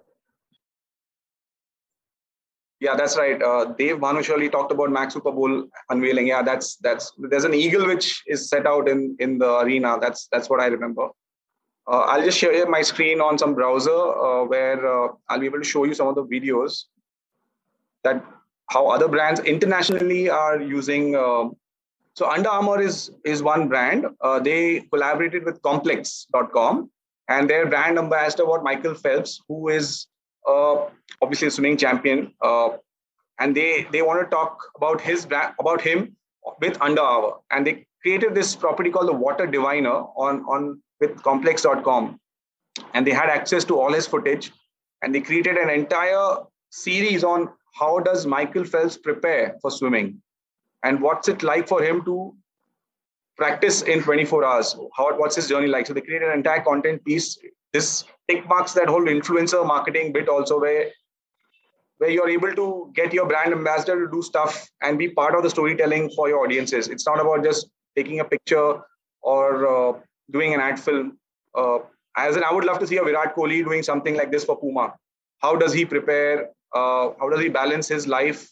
[2.80, 3.41] Yeah, that's right.
[3.41, 6.28] Uh, Dave Bhanushali talked about Max Super Bowl unveiling.
[6.28, 9.97] Yeah, that's that's there's an eagle which is set out in in the arena.
[10.00, 11.08] That's that's what I remember.
[11.88, 15.60] Uh, I'll just share my screen on some browser uh, where uh, I'll be able
[15.60, 16.84] to show you some of the videos
[18.04, 18.23] that
[18.69, 21.15] how other brands internationally are using.
[22.17, 24.08] So Under Armour is is one brand.
[24.21, 26.89] Uh, they collaborated with Complex.com,
[27.30, 30.08] and their brand ambassador was Michael Phelps, who is
[30.49, 30.88] uh,
[31.21, 32.69] obviously a swimming champion, uh,
[33.39, 36.15] and they they want to talk about his brand, about him
[36.60, 41.21] with Under Armour, and they created this property called the Water Diviner on on with
[41.21, 42.19] Complex.com,
[42.95, 44.51] and they had access to all his footage,
[45.03, 46.30] and they created an entire
[46.71, 47.49] series on
[47.80, 50.19] how does Michael Phelps prepare for swimming,
[50.88, 52.17] and what's it like for him to
[53.38, 54.76] practice in 24 hours.
[54.95, 55.88] How what's his journey like?
[55.88, 57.38] So they created an entire content piece.
[57.73, 60.88] This tick marks that whole influencer marketing bit also where
[62.00, 65.43] where you're able to get your brand ambassador to do stuff and be part of
[65.43, 66.88] the storytelling for your audiences.
[66.88, 68.82] It's not about just taking a picture
[69.21, 70.00] or uh,
[70.32, 71.17] doing an ad film.
[71.56, 71.80] Uh,
[72.15, 74.60] as in, I would love to see a Virat Kohli doing something like this for
[74.60, 74.93] Puma.
[75.39, 76.50] How does he prepare?
[76.73, 78.47] Uh, how does he balance his life?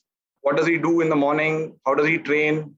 [0.46, 1.76] What does he do in the morning?
[1.88, 2.76] How does he train?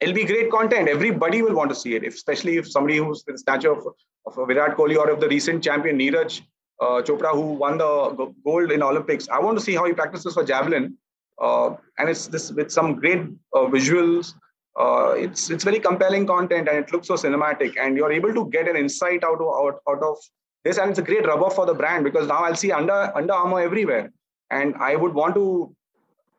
[0.00, 0.88] It'll be great content.
[0.88, 3.88] Everybody will want to see it, if, especially if somebody who's in stature of
[4.26, 6.40] of Virat Kohli or of the recent champion Neeraj
[6.80, 9.28] uh, Chopra, who won the gold in Olympics.
[9.28, 10.96] I want to see how he practices for javelin,
[11.42, 13.22] uh, and it's this with some great
[13.54, 14.34] uh, visuals.
[14.80, 18.48] Uh, it's it's very compelling content, and it looks so cinematic, and you're able to
[18.58, 20.16] get an insight out of out, out of
[20.64, 23.34] this, and it's a great rubber for the brand because now I'll see Under Under
[23.34, 24.10] Armour everywhere,
[24.50, 25.74] and I would want to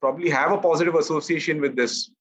[0.02, 2.12] probably have a positive association with this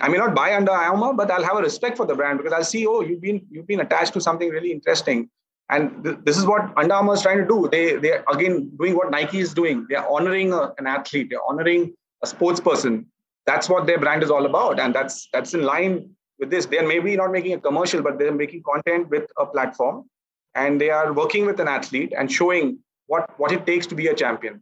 [0.00, 2.52] I may not buy Under Armour, but I'll have a respect for the brand because
[2.52, 5.28] I'll see, oh, you've been you've been attached to something really interesting.
[5.70, 7.68] And th- this is what Under Armour is trying to do.
[7.70, 9.86] They they are again doing what Nike is doing.
[9.88, 11.28] They are honoring a, an athlete.
[11.30, 13.06] They're honoring a sports person.
[13.44, 16.66] That's what their brand is all about, and that's that's in line with this.
[16.66, 20.08] They're maybe not making a commercial, but they're making content with a platform,
[20.54, 24.06] and they are working with an athlete and showing what what it takes to be
[24.06, 24.60] a champion.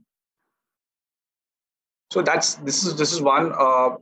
[2.12, 3.52] So that's this is this is one.
[3.52, 3.96] Uh,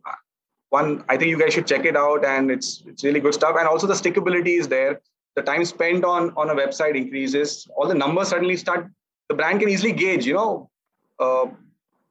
[0.75, 3.57] one i think you guys should check it out and it's it's really good stuff.
[3.59, 5.01] And also the stickability is there.
[5.37, 7.69] The time spent on on a website increases.
[7.77, 8.89] All the numbers suddenly start
[9.29, 10.71] the brand can easily gauge you know
[11.19, 11.47] uh,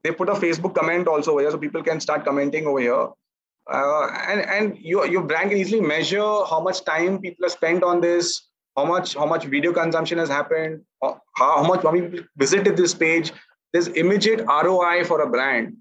[0.04, 3.04] they put a facebook comment also over here so people can start commenting over here.
[3.72, 7.88] Uh, and and your your brand can easily measure how much time people have spent
[7.92, 8.34] on this
[8.78, 12.76] how much how much video consumption has happened how, how much how many people visited
[12.84, 13.32] this page.
[13.72, 15.78] There's immediate roi for a brand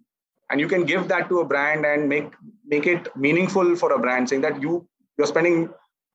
[0.53, 2.32] and you can give that to a brand and make
[2.66, 4.86] make it meaningful for a brand saying that you
[5.16, 5.70] you're spending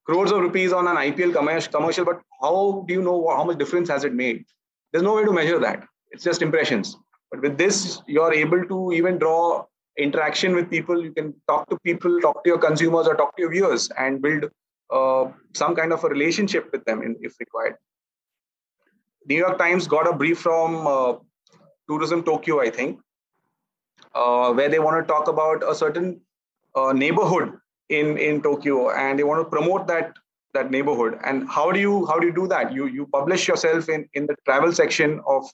[0.05, 1.33] crores of rupees on an IPL
[1.71, 4.45] commercial, but how do you know how much difference has it made?
[4.91, 5.83] There's no way to measure that.
[6.11, 6.95] It's just impressions.
[7.31, 9.65] But with this, you're able to even draw
[9.97, 11.03] interaction with people.
[11.03, 14.21] You can talk to people, talk to your consumers, or talk to your viewers, and
[14.21, 14.45] build
[14.93, 17.75] uh, some kind of a relationship with them in, if required.
[19.25, 21.15] New York Times got a brief from uh,
[21.89, 23.01] Tourism Tokyo, I think,
[24.13, 26.21] uh, where they want to talk about a certain
[26.75, 27.53] uh, neighborhood
[27.89, 30.13] in in Tokyo, and they want to promote that
[30.53, 31.19] that neighborhood.
[31.23, 32.73] And how do you how do you do that?
[32.73, 35.45] You you publish yourself in in the travel section of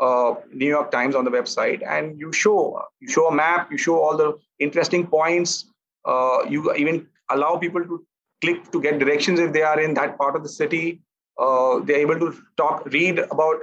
[0.00, 3.78] uh, New York Times on the website, and you show you show a map, you
[3.78, 5.66] show all the interesting points.
[6.04, 8.04] Uh, you even allow people to
[8.42, 11.00] click to get directions if they are in that part of the city.
[11.38, 13.62] Uh, they're able to talk, read about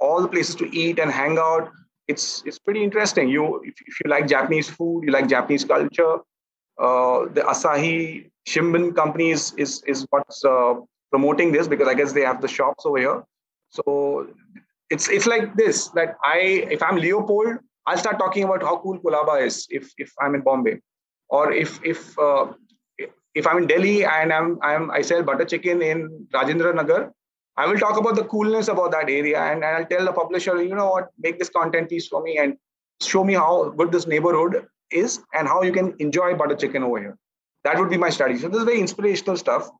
[0.00, 1.70] all the places to eat and hang out.
[2.06, 3.28] It's it's pretty interesting.
[3.28, 6.18] You if, if you like Japanese food, you like Japanese culture.
[6.78, 10.74] Uh, the Asahi Shimbun company is is, is what's uh,
[11.10, 13.22] promoting this because I guess they have the shops over here.
[13.70, 14.28] So
[14.90, 18.98] it's it's like this that I if I'm Leopold, I'll start talking about how cool
[18.98, 20.80] Colaba is if if I'm in Bombay,
[21.28, 22.52] or if if uh,
[23.34, 27.12] if I'm in Delhi and I'm I'm I sell butter chicken in Rajendra Nagar,
[27.56, 30.74] I will talk about the coolness about that area and, I'll tell the publisher, you
[30.74, 32.56] know what, make this content piece for me and
[33.00, 36.98] show me how good this neighborhood is and how you can enjoy butter chicken over
[36.98, 37.18] here.
[37.62, 38.40] That would be my strategy.
[38.40, 39.70] So this is very inspirational stuff.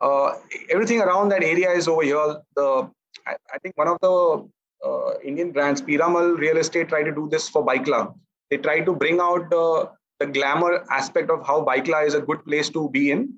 [0.00, 0.32] Uh,
[0.70, 2.36] everything around that area is over here.
[2.56, 2.90] The
[3.26, 4.48] I, I think one of the
[4.86, 8.14] uh, Indian brands, Piramal Real Estate, tried to do this for Byculla.
[8.50, 12.44] They try to bring out the, the glamour aspect of how Byculla is a good
[12.44, 13.34] place to be in,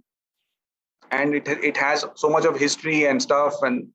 [1.10, 3.88] and it it has so much of history and stuff, and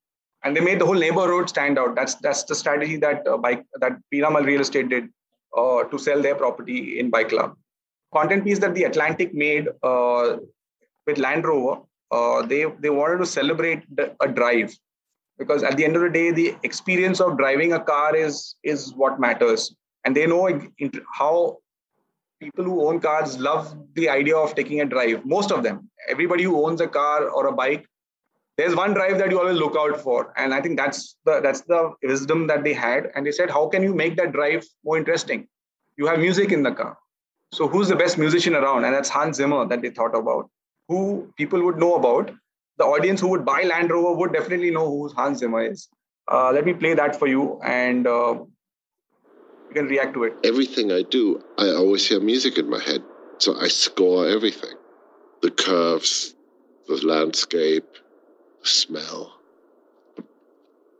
[0.44, 1.96] and they made the whole neighborhood stand out.
[1.96, 5.10] That's that's the strategy that uh, bike that Piramal Real Estate did
[5.58, 7.54] uh, to sell their property in Byculla.
[8.14, 10.38] Content piece that the Atlantic made uh,
[11.08, 11.82] with Land Rover,
[12.12, 13.84] uh, they they wanted to celebrate
[14.20, 14.76] a drive
[15.38, 18.94] because at the end of the day, the experience of driving a car is is
[18.94, 20.44] what matters, and they know
[21.14, 21.58] how
[22.42, 25.26] people who own cars love the idea of taking a drive.
[25.26, 27.86] Most of them, everybody who owns a car or a bike
[28.58, 30.34] there's one drive that you always look out for.
[30.38, 33.12] And i think that's the that's the wisdom that they had.
[33.16, 35.48] And they said how can you make that drive more interesting?
[35.98, 36.98] You have music in the car.
[37.54, 38.86] So who's the best musician around?
[38.86, 40.50] And that's hans zimmer that they thought about
[40.88, 42.32] who people would know about.
[42.78, 45.88] The audience who would buy land rover would definitely know who hans zimmer is.
[46.32, 47.60] Uh, let me play that for you.
[47.62, 48.36] And uh,
[49.72, 51.24] you can react to it everything i do
[51.58, 53.02] i always hear music in my head
[53.40, 54.76] so i score everything
[55.42, 56.36] the curves
[56.88, 57.98] the landscape
[58.62, 59.40] the smell.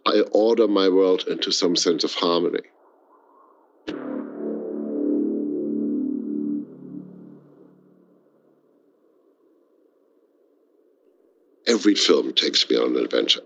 [0.06, 2.62] I order my world into some sense of harmony.
[11.68, 13.42] Every film takes me on an adventure.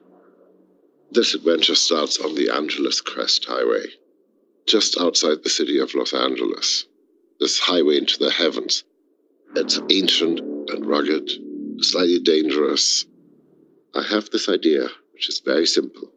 [1.11, 3.87] This adventure starts on the Angeles Crest Highway,
[4.67, 6.85] just outside the city of Los Angeles.
[7.39, 8.83] This highway into the heavens.
[9.55, 10.39] It's ancient
[10.69, 11.29] and rugged,
[11.81, 13.05] slightly dangerous,
[13.95, 16.11] I have this idea, which is very simple.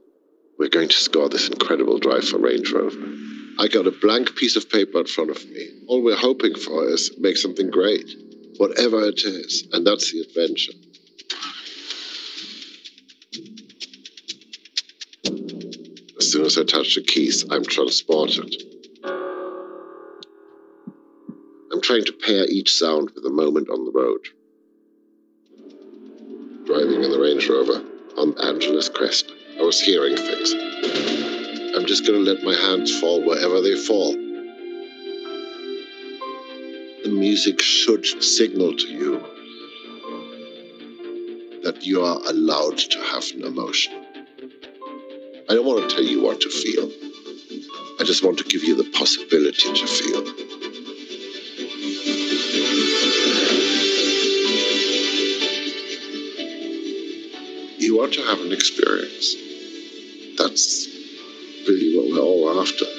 [0.59, 3.07] We're going to score this incredible drive for Range Rover.
[3.61, 5.68] I got a blank piece of paper in front of me.
[5.86, 8.11] All we're hoping for is make something great,
[8.57, 10.72] whatever it is, and that's the adventure.
[16.29, 18.55] As soon as I touch the keys, I'm transported.
[21.72, 24.20] I'm trying to pair each sound with a moment on the road
[26.66, 27.83] driving in the Range Rover
[28.18, 29.33] on Angeles Crest.
[29.59, 30.53] I was hearing things.
[31.74, 34.12] I'm just going to let my hands fall wherever they fall.
[37.05, 39.20] The music should signal to you
[41.62, 44.07] that you are allowed to have an emotion.
[45.51, 46.90] I don't want to tell you what to feel.
[47.99, 50.49] I just want to give you the possibility to feel.
[57.88, 59.34] you want to have an experience.
[60.36, 60.86] That's
[61.66, 62.97] really what we're all after.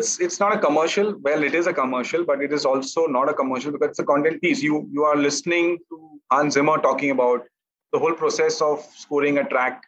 [0.00, 3.30] It's it's not a commercial well it is a commercial but it is also not
[3.32, 6.00] a commercial because it's a content piece you you are listening to
[6.32, 7.46] hans zimmer talking about
[7.92, 9.82] the whole process of scoring a track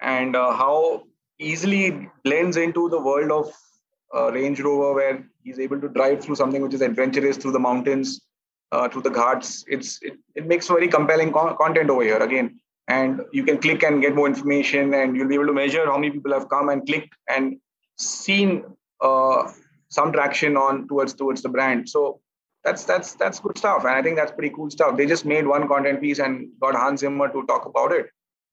[0.00, 1.04] and uh, how
[1.38, 3.52] easily blends into the world of
[4.14, 7.58] uh, Range Rover where he's able to drive through something which is adventurous through the
[7.58, 8.20] mountains,
[8.72, 9.64] uh, through the ghats.
[9.68, 12.60] It's it, it makes very compelling co- content over here again.
[12.86, 15.96] And you can click and get more information, and you'll be able to measure how
[15.96, 17.56] many people have come and clicked and
[17.96, 18.64] seen
[19.00, 19.50] uh,
[19.88, 21.88] some traction on towards towards the brand.
[21.88, 22.20] So
[22.64, 24.96] that's that's that's good stuff, and I think that's pretty cool stuff.
[24.96, 28.06] They just made one content piece and got Hans Zimmer to talk about it,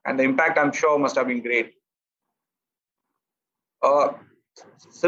[0.06, 1.74] and the impact I'm sure must have been great.
[3.82, 4.10] Uh,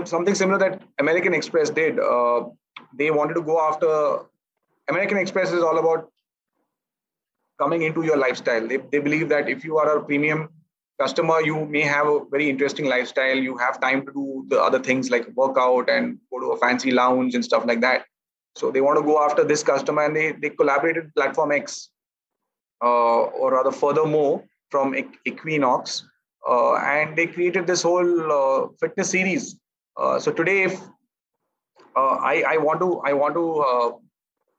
[0.06, 2.00] something similar that American Express did.
[2.00, 2.46] Uh,
[2.98, 4.26] they wanted to go after
[4.90, 6.10] American Express is all about
[7.60, 8.68] coming into your lifestyle.
[8.68, 10.50] They, they believe that if you are a premium
[11.00, 13.36] customer, you may have a very interesting lifestyle.
[13.36, 16.92] You have time to do the other things like workout and go to a fancy
[16.92, 18.06] lounge and stuff like that.
[18.56, 21.90] So they want to go after this customer and they, they collaborated with Platform X,
[22.84, 26.04] uh, or rather, furthermore, from Equinox
[26.48, 29.56] uh, and they created this whole uh, fitness series.
[29.98, 30.80] Uh, so today, if
[31.96, 33.92] uh, I, I want to, I want to, uh,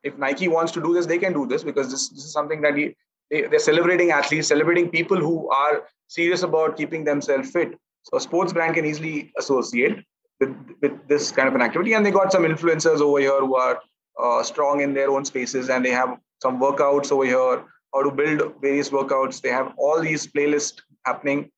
[0.03, 2.61] if Nike wants to do this, they can do this because this, this is something
[2.63, 2.95] that he,
[3.35, 7.75] they, they're celebrating athletes, celebrating people who are serious about keeping themselves fit.
[8.05, 10.05] So a sports brand can easily associate
[10.39, 11.95] with, with this kind of an activity.
[11.95, 13.81] And they got some influencers over here who are
[14.23, 17.65] uh, strong in their own spaces and they have some workouts over here,
[17.95, 19.41] how to build various workouts.
[19.41, 21.51] They have all these playlists happening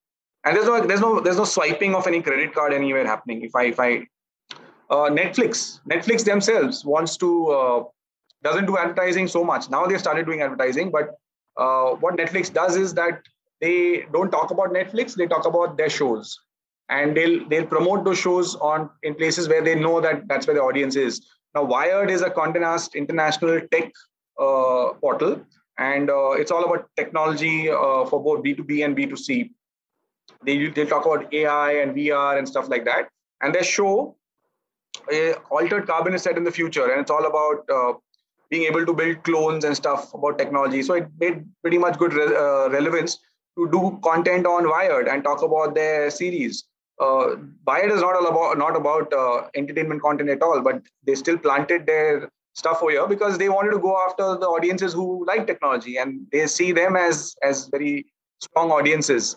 [0.46, 3.54] and there's no there's no there's no swiping of any credit card anywhere happening if
[3.54, 3.90] i if i
[4.94, 7.82] uh, netflix netflix themselves wants to uh,
[8.42, 11.16] doesn't do advertising so much now they started doing advertising but
[11.56, 13.22] uh, what netflix does is that
[13.60, 16.38] they don't talk about netflix they talk about their shows.
[16.88, 20.54] And they'll they'll promote those shows on in places where they know that that's where
[20.54, 21.20] the audience is.
[21.52, 23.90] Now wired is a Condé Nast international tech
[24.40, 25.44] uh, portal.
[25.78, 29.50] And uh, it's all about technology uh, for both b2b and b2c
[30.44, 33.08] they they talk about AI and VR and stuff like that.
[33.40, 34.16] And they show
[35.12, 37.92] a altered carbon is set in the future, and it's all about uh,
[38.50, 40.82] being able to build clones and stuff about technology.
[40.82, 43.18] So it made pretty much good re- uh, relevance
[43.58, 46.64] to do content on Wired and talk about their series.
[47.00, 47.36] Uh,
[47.66, 51.38] Wired is not all about not about uh, entertainment content at all, but they still
[51.38, 55.46] planted their stuff over here because they wanted to go after the audiences who like
[55.46, 58.06] technology and they see them as as very
[58.40, 59.36] strong audiences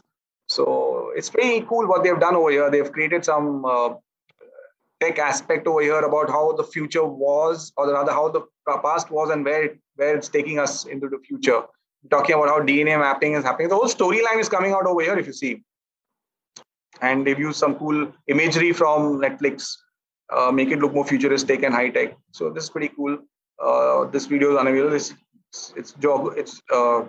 [0.49, 2.70] so it's pretty cool what they've done over here.
[2.72, 3.93] They've created some uh,
[5.00, 8.41] tech aspect over here about how the future was, or rather how the
[8.84, 11.62] past was, and where it, where it's taking us into the future.
[12.10, 13.70] Talking about how DNA mapping is happening.
[13.70, 15.64] The whole storyline is coming out over here, if you see.
[17.02, 19.74] And they've used some cool imagery from Netflix,
[20.36, 22.18] uh, make it look more futuristic and high tech.
[22.32, 23.18] So this is pretty cool.
[23.62, 24.95] Uh, this video is unavailable.
[24.95, 25.14] It's
[25.52, 25.93] it's it's,
[26.38, 27.04] it's uh,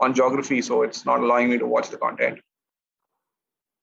[0.00, 2.40] on geography, so it's not allowing me to watch the content.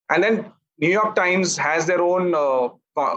[0.09, 2.69] And then New York Times has their own uh,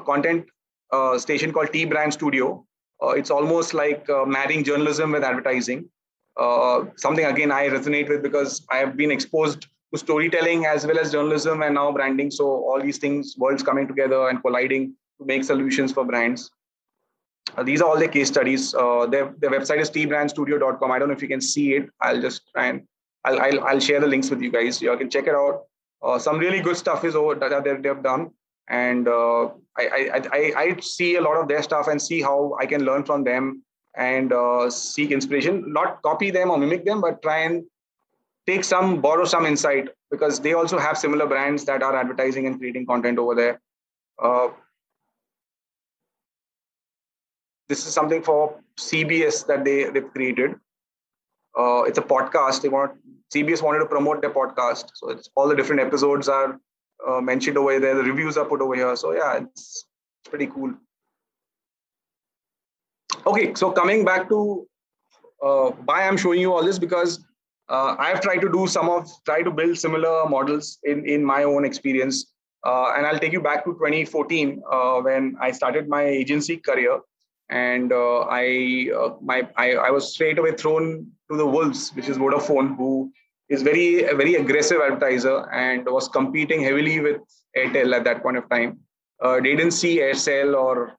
[0.04, 0.46] content
[0.92, 2.64] uh, station called T Brand Studio.
[3.02, 5.88] Uh, it's almost like uh, marrying journalism with advertising.
[6.36, 9.62] Uh, something again I resonate with because I have been exposed
[9.92, 12.30] to storytelling as well as journalism and now branding.
[12.30, 16.50] So all these things, worlds coming together and colliding to make solutions for brands.
[17.56, 18.74] Uh, these are all the case studies.
[18.74, 20.90] Uh, their, their website is tbrandstudio.com.
[20.90, 21.90] I don't know if you can see it.
[22.00, 22.86] I'll just try and
[23.24, 24.80] I'll, I'll, I'll share the links with you guys.
[24.80, 25.64] You can check it out.
[26.18, 28.30] Some really good stuff is over that they've, done.
[28.68, 29.06] And
[29.78, 32.84] I, I, I, I see a lot of their stuff and see how I can
[32.84, 33.62] learn from them
[33.96, 35.72] and uh, seek inspiration.
[35.72, 37.64] Not copy them or mimic them, but try and
[38.46, 42.58] take some, borrow some insight because they also have similar brands that are advertising and
[42.58, 43.60] creating content over there.
[44.22, 44.48] Uh,
[47.68, 50.54] this is something for CBS that they, they've created.
[51.58, 52.62] Uh, it's a podcast.
[52.62, 52.92] They want
[53.34, 56.60] CBS wanted to promote their podcast, so it's all the different episodes are
[57.08, 57.94] uh, mentioned over there.
[57.94, 58.94] The reviews are put over here.
[58.96, 59.86] So yeah, it's,
[60.30, 60.72] pretty cool.
[63.26, 64.66] Okay, so coming back to
[65.42, 67.18] uh, why I'm showing you all this because
[67.68, 71.42] uh, I've tried to do some of try to build similar models in in my
[71.42, 72.32] own experience,
[72.64, 77.00] uh, and I'll take you back to 2014 uh, when I started my agency career
[77.50, 78.88] and I
[79.20, 83.12] my I, I was straight away thrown to the wolves, which is Vodafone, who
[83.52, 87.20] is very a very aggressive advertiser and was competing heavily with
[87.56, 88.78] Airtel at that point of time.
[89.20, 90.92] Uh, they didn't see Aircel or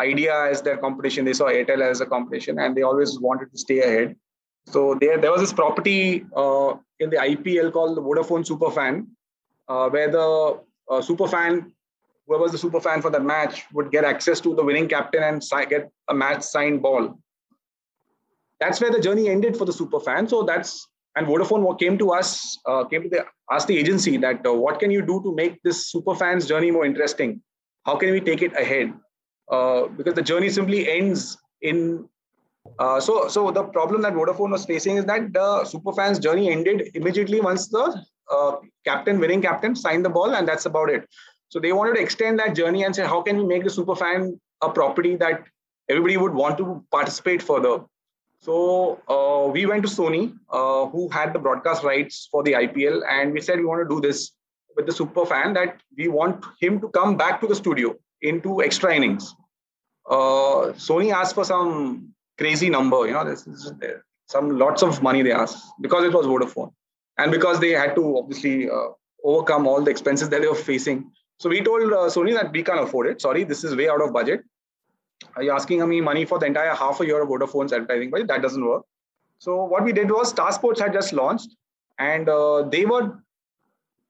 [0.00, 3.58] Idea as their competition; they saw Airtel as a competition, and they always wanted to
[3.58, 4.16] stay ahead.
[4.66, 9.06] So there, there was this property uh, in the IPL called the Vodafone Superfan,
[9.68, 11.72] uh, where the uh, Superfan
[12.26, 15.42] whoever was the superfan for that match would get access to the winning captain and
[15.42, 17.18] si- get a match signed ball.
[18.60, 20.30] That's where the journey ended for the superfan.
[20.30, 20.86] So that's
[21.16, 24.78] and Vodafone came to us, uh, came to the asked the agency that uh, what
[24.80, 27.42] can you do to make this super fans journey more interesting.
[27.86, 28.92] how can we take it ahead?
[29.50, 32.08] Uh, because the journey simply ends in.
[32.78, 36.50] Uh, so, so the problem that Vodafone was facing is that the super fans journey
[36.50, 38.00] ended immediately once the
[38.30, 38.52] uh,
[38.84, 41.08] captain, winning captain, signed the ball, and that's about it.
[41.48, 44.38] So they wanted to extend that journey and say, how can we make the superfan
[44.62, 45.42] a property that
[45.88, 47.84] everybody would want to participate further?
[48.42, 53.02] So uh, we went to Sony, uh, who had the broadcast rights for the IPL,
[53.08, 54.32] and we said we want to do this
[54.76, 58.60] with the super fan that we want him to come back to the studio into
[58.60, 59.32] extra innings.
[60.10, 63.72] Uh, Sony asked for some crazy number, you know, this is
[64.26, 66.72] some lots of money they asked because it was Vodafone,
[67.18, 68.88] and because they had to obviously uh,
[69.22, 71.12] overcome all the expenses that they were facing.
[71.38, 73.20] So we told uh, Sony that we can't afford it.
[73.20, 74.42] Sorry, this is way out of budget.
[75.36, 78.28] Are you asking me money for the entire half a year of Vodafone's advertising budget?
[78.28, 78.84] That doesn't work.
[79.38, 81.56] So what we did was Star Sports had just launched,
[81.98, 83.18] and uh, they were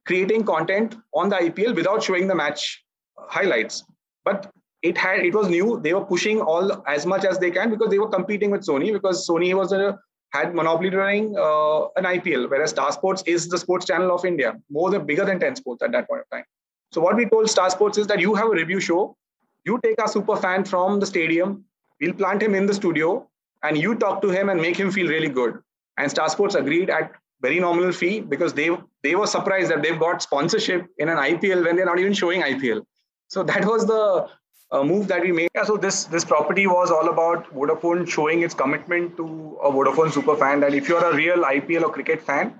[0.05, 2.85] creating content on the IPL without showing the match
[3.16, 3.85] highlights.
[4.25, 4.53] But
[4.83, 5.81] it had it was new.
[5.81, 8.93] They were pushing all as much as they can because they were competing with Sony
[8.93, 9.99] because Sony was a
[10.33, 14.55] had monopoly running uh, an IPL, whereas Star Sports is the sports channel of India,
[14.70, 16.45] more than bigger than 10 sports at that point of time.
[16.91, 19.16] So what we told Star Sports is that you have a review show,
[19.65, 21.65] you take a super fan from the stadium,
[22.01, 23.29] we'll plant him in the studio,
[23.63, 25.59] and you talk to him and make him feel really good.
[25.99, 28.71] And Star Sports agreed at very nominal fee because they
[29.03, 32.43] they were surprised that they've got sponsorship in an IPL when they're not even showing
[32.43, 32.83] IPL.
[33.29, 34.29] So that was the
[34.71, 35.51] uh, move that we made.
[35.55, 40.13] Yeah, so this this property was all about Vodafone showing its commitment to a Vodafone
[40.13, 42.55] super fan that if you're a real IPL or cricket fan,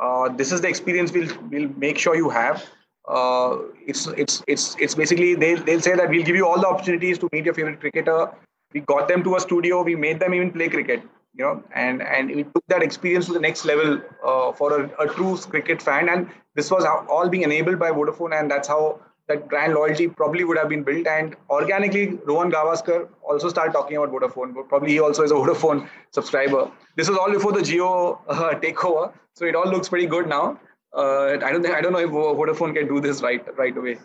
[0.00, 2.64] uh, this is the experience we'll we'll make sure you have.
[3.08, 6.66] Uh, it's it's it's it's basically they they'll say that we'll give you all the
[6.66, 8.30] opportunities to meet your favorite cricketer.
[8.74, 9.82] We got them to a studio.
[9.82, 11.02] We made them even play cricket
[11.38, 15.04] you know, and and we took that experience to the next level uh, for a,
[15.04, 16.08] a, true cricket fan.
[16.08, 20.42] And this was all being enabled by Vodafone, and that's how that brand loyalty probably
[20.44, 21.06] would have been built.
[21.06, 24.54] And organically, Rohan Gavaskar also started talking about Vodafone.
[24.68, 26.70] Probably he also is a Vodafone subscriber.
[26.96, 30.58] This was all before the Jio uh, takeover, so it all looks pretty good now.
[30.92, 33.98] Uh, I don't think I don't know if Vodafone can do this right right away.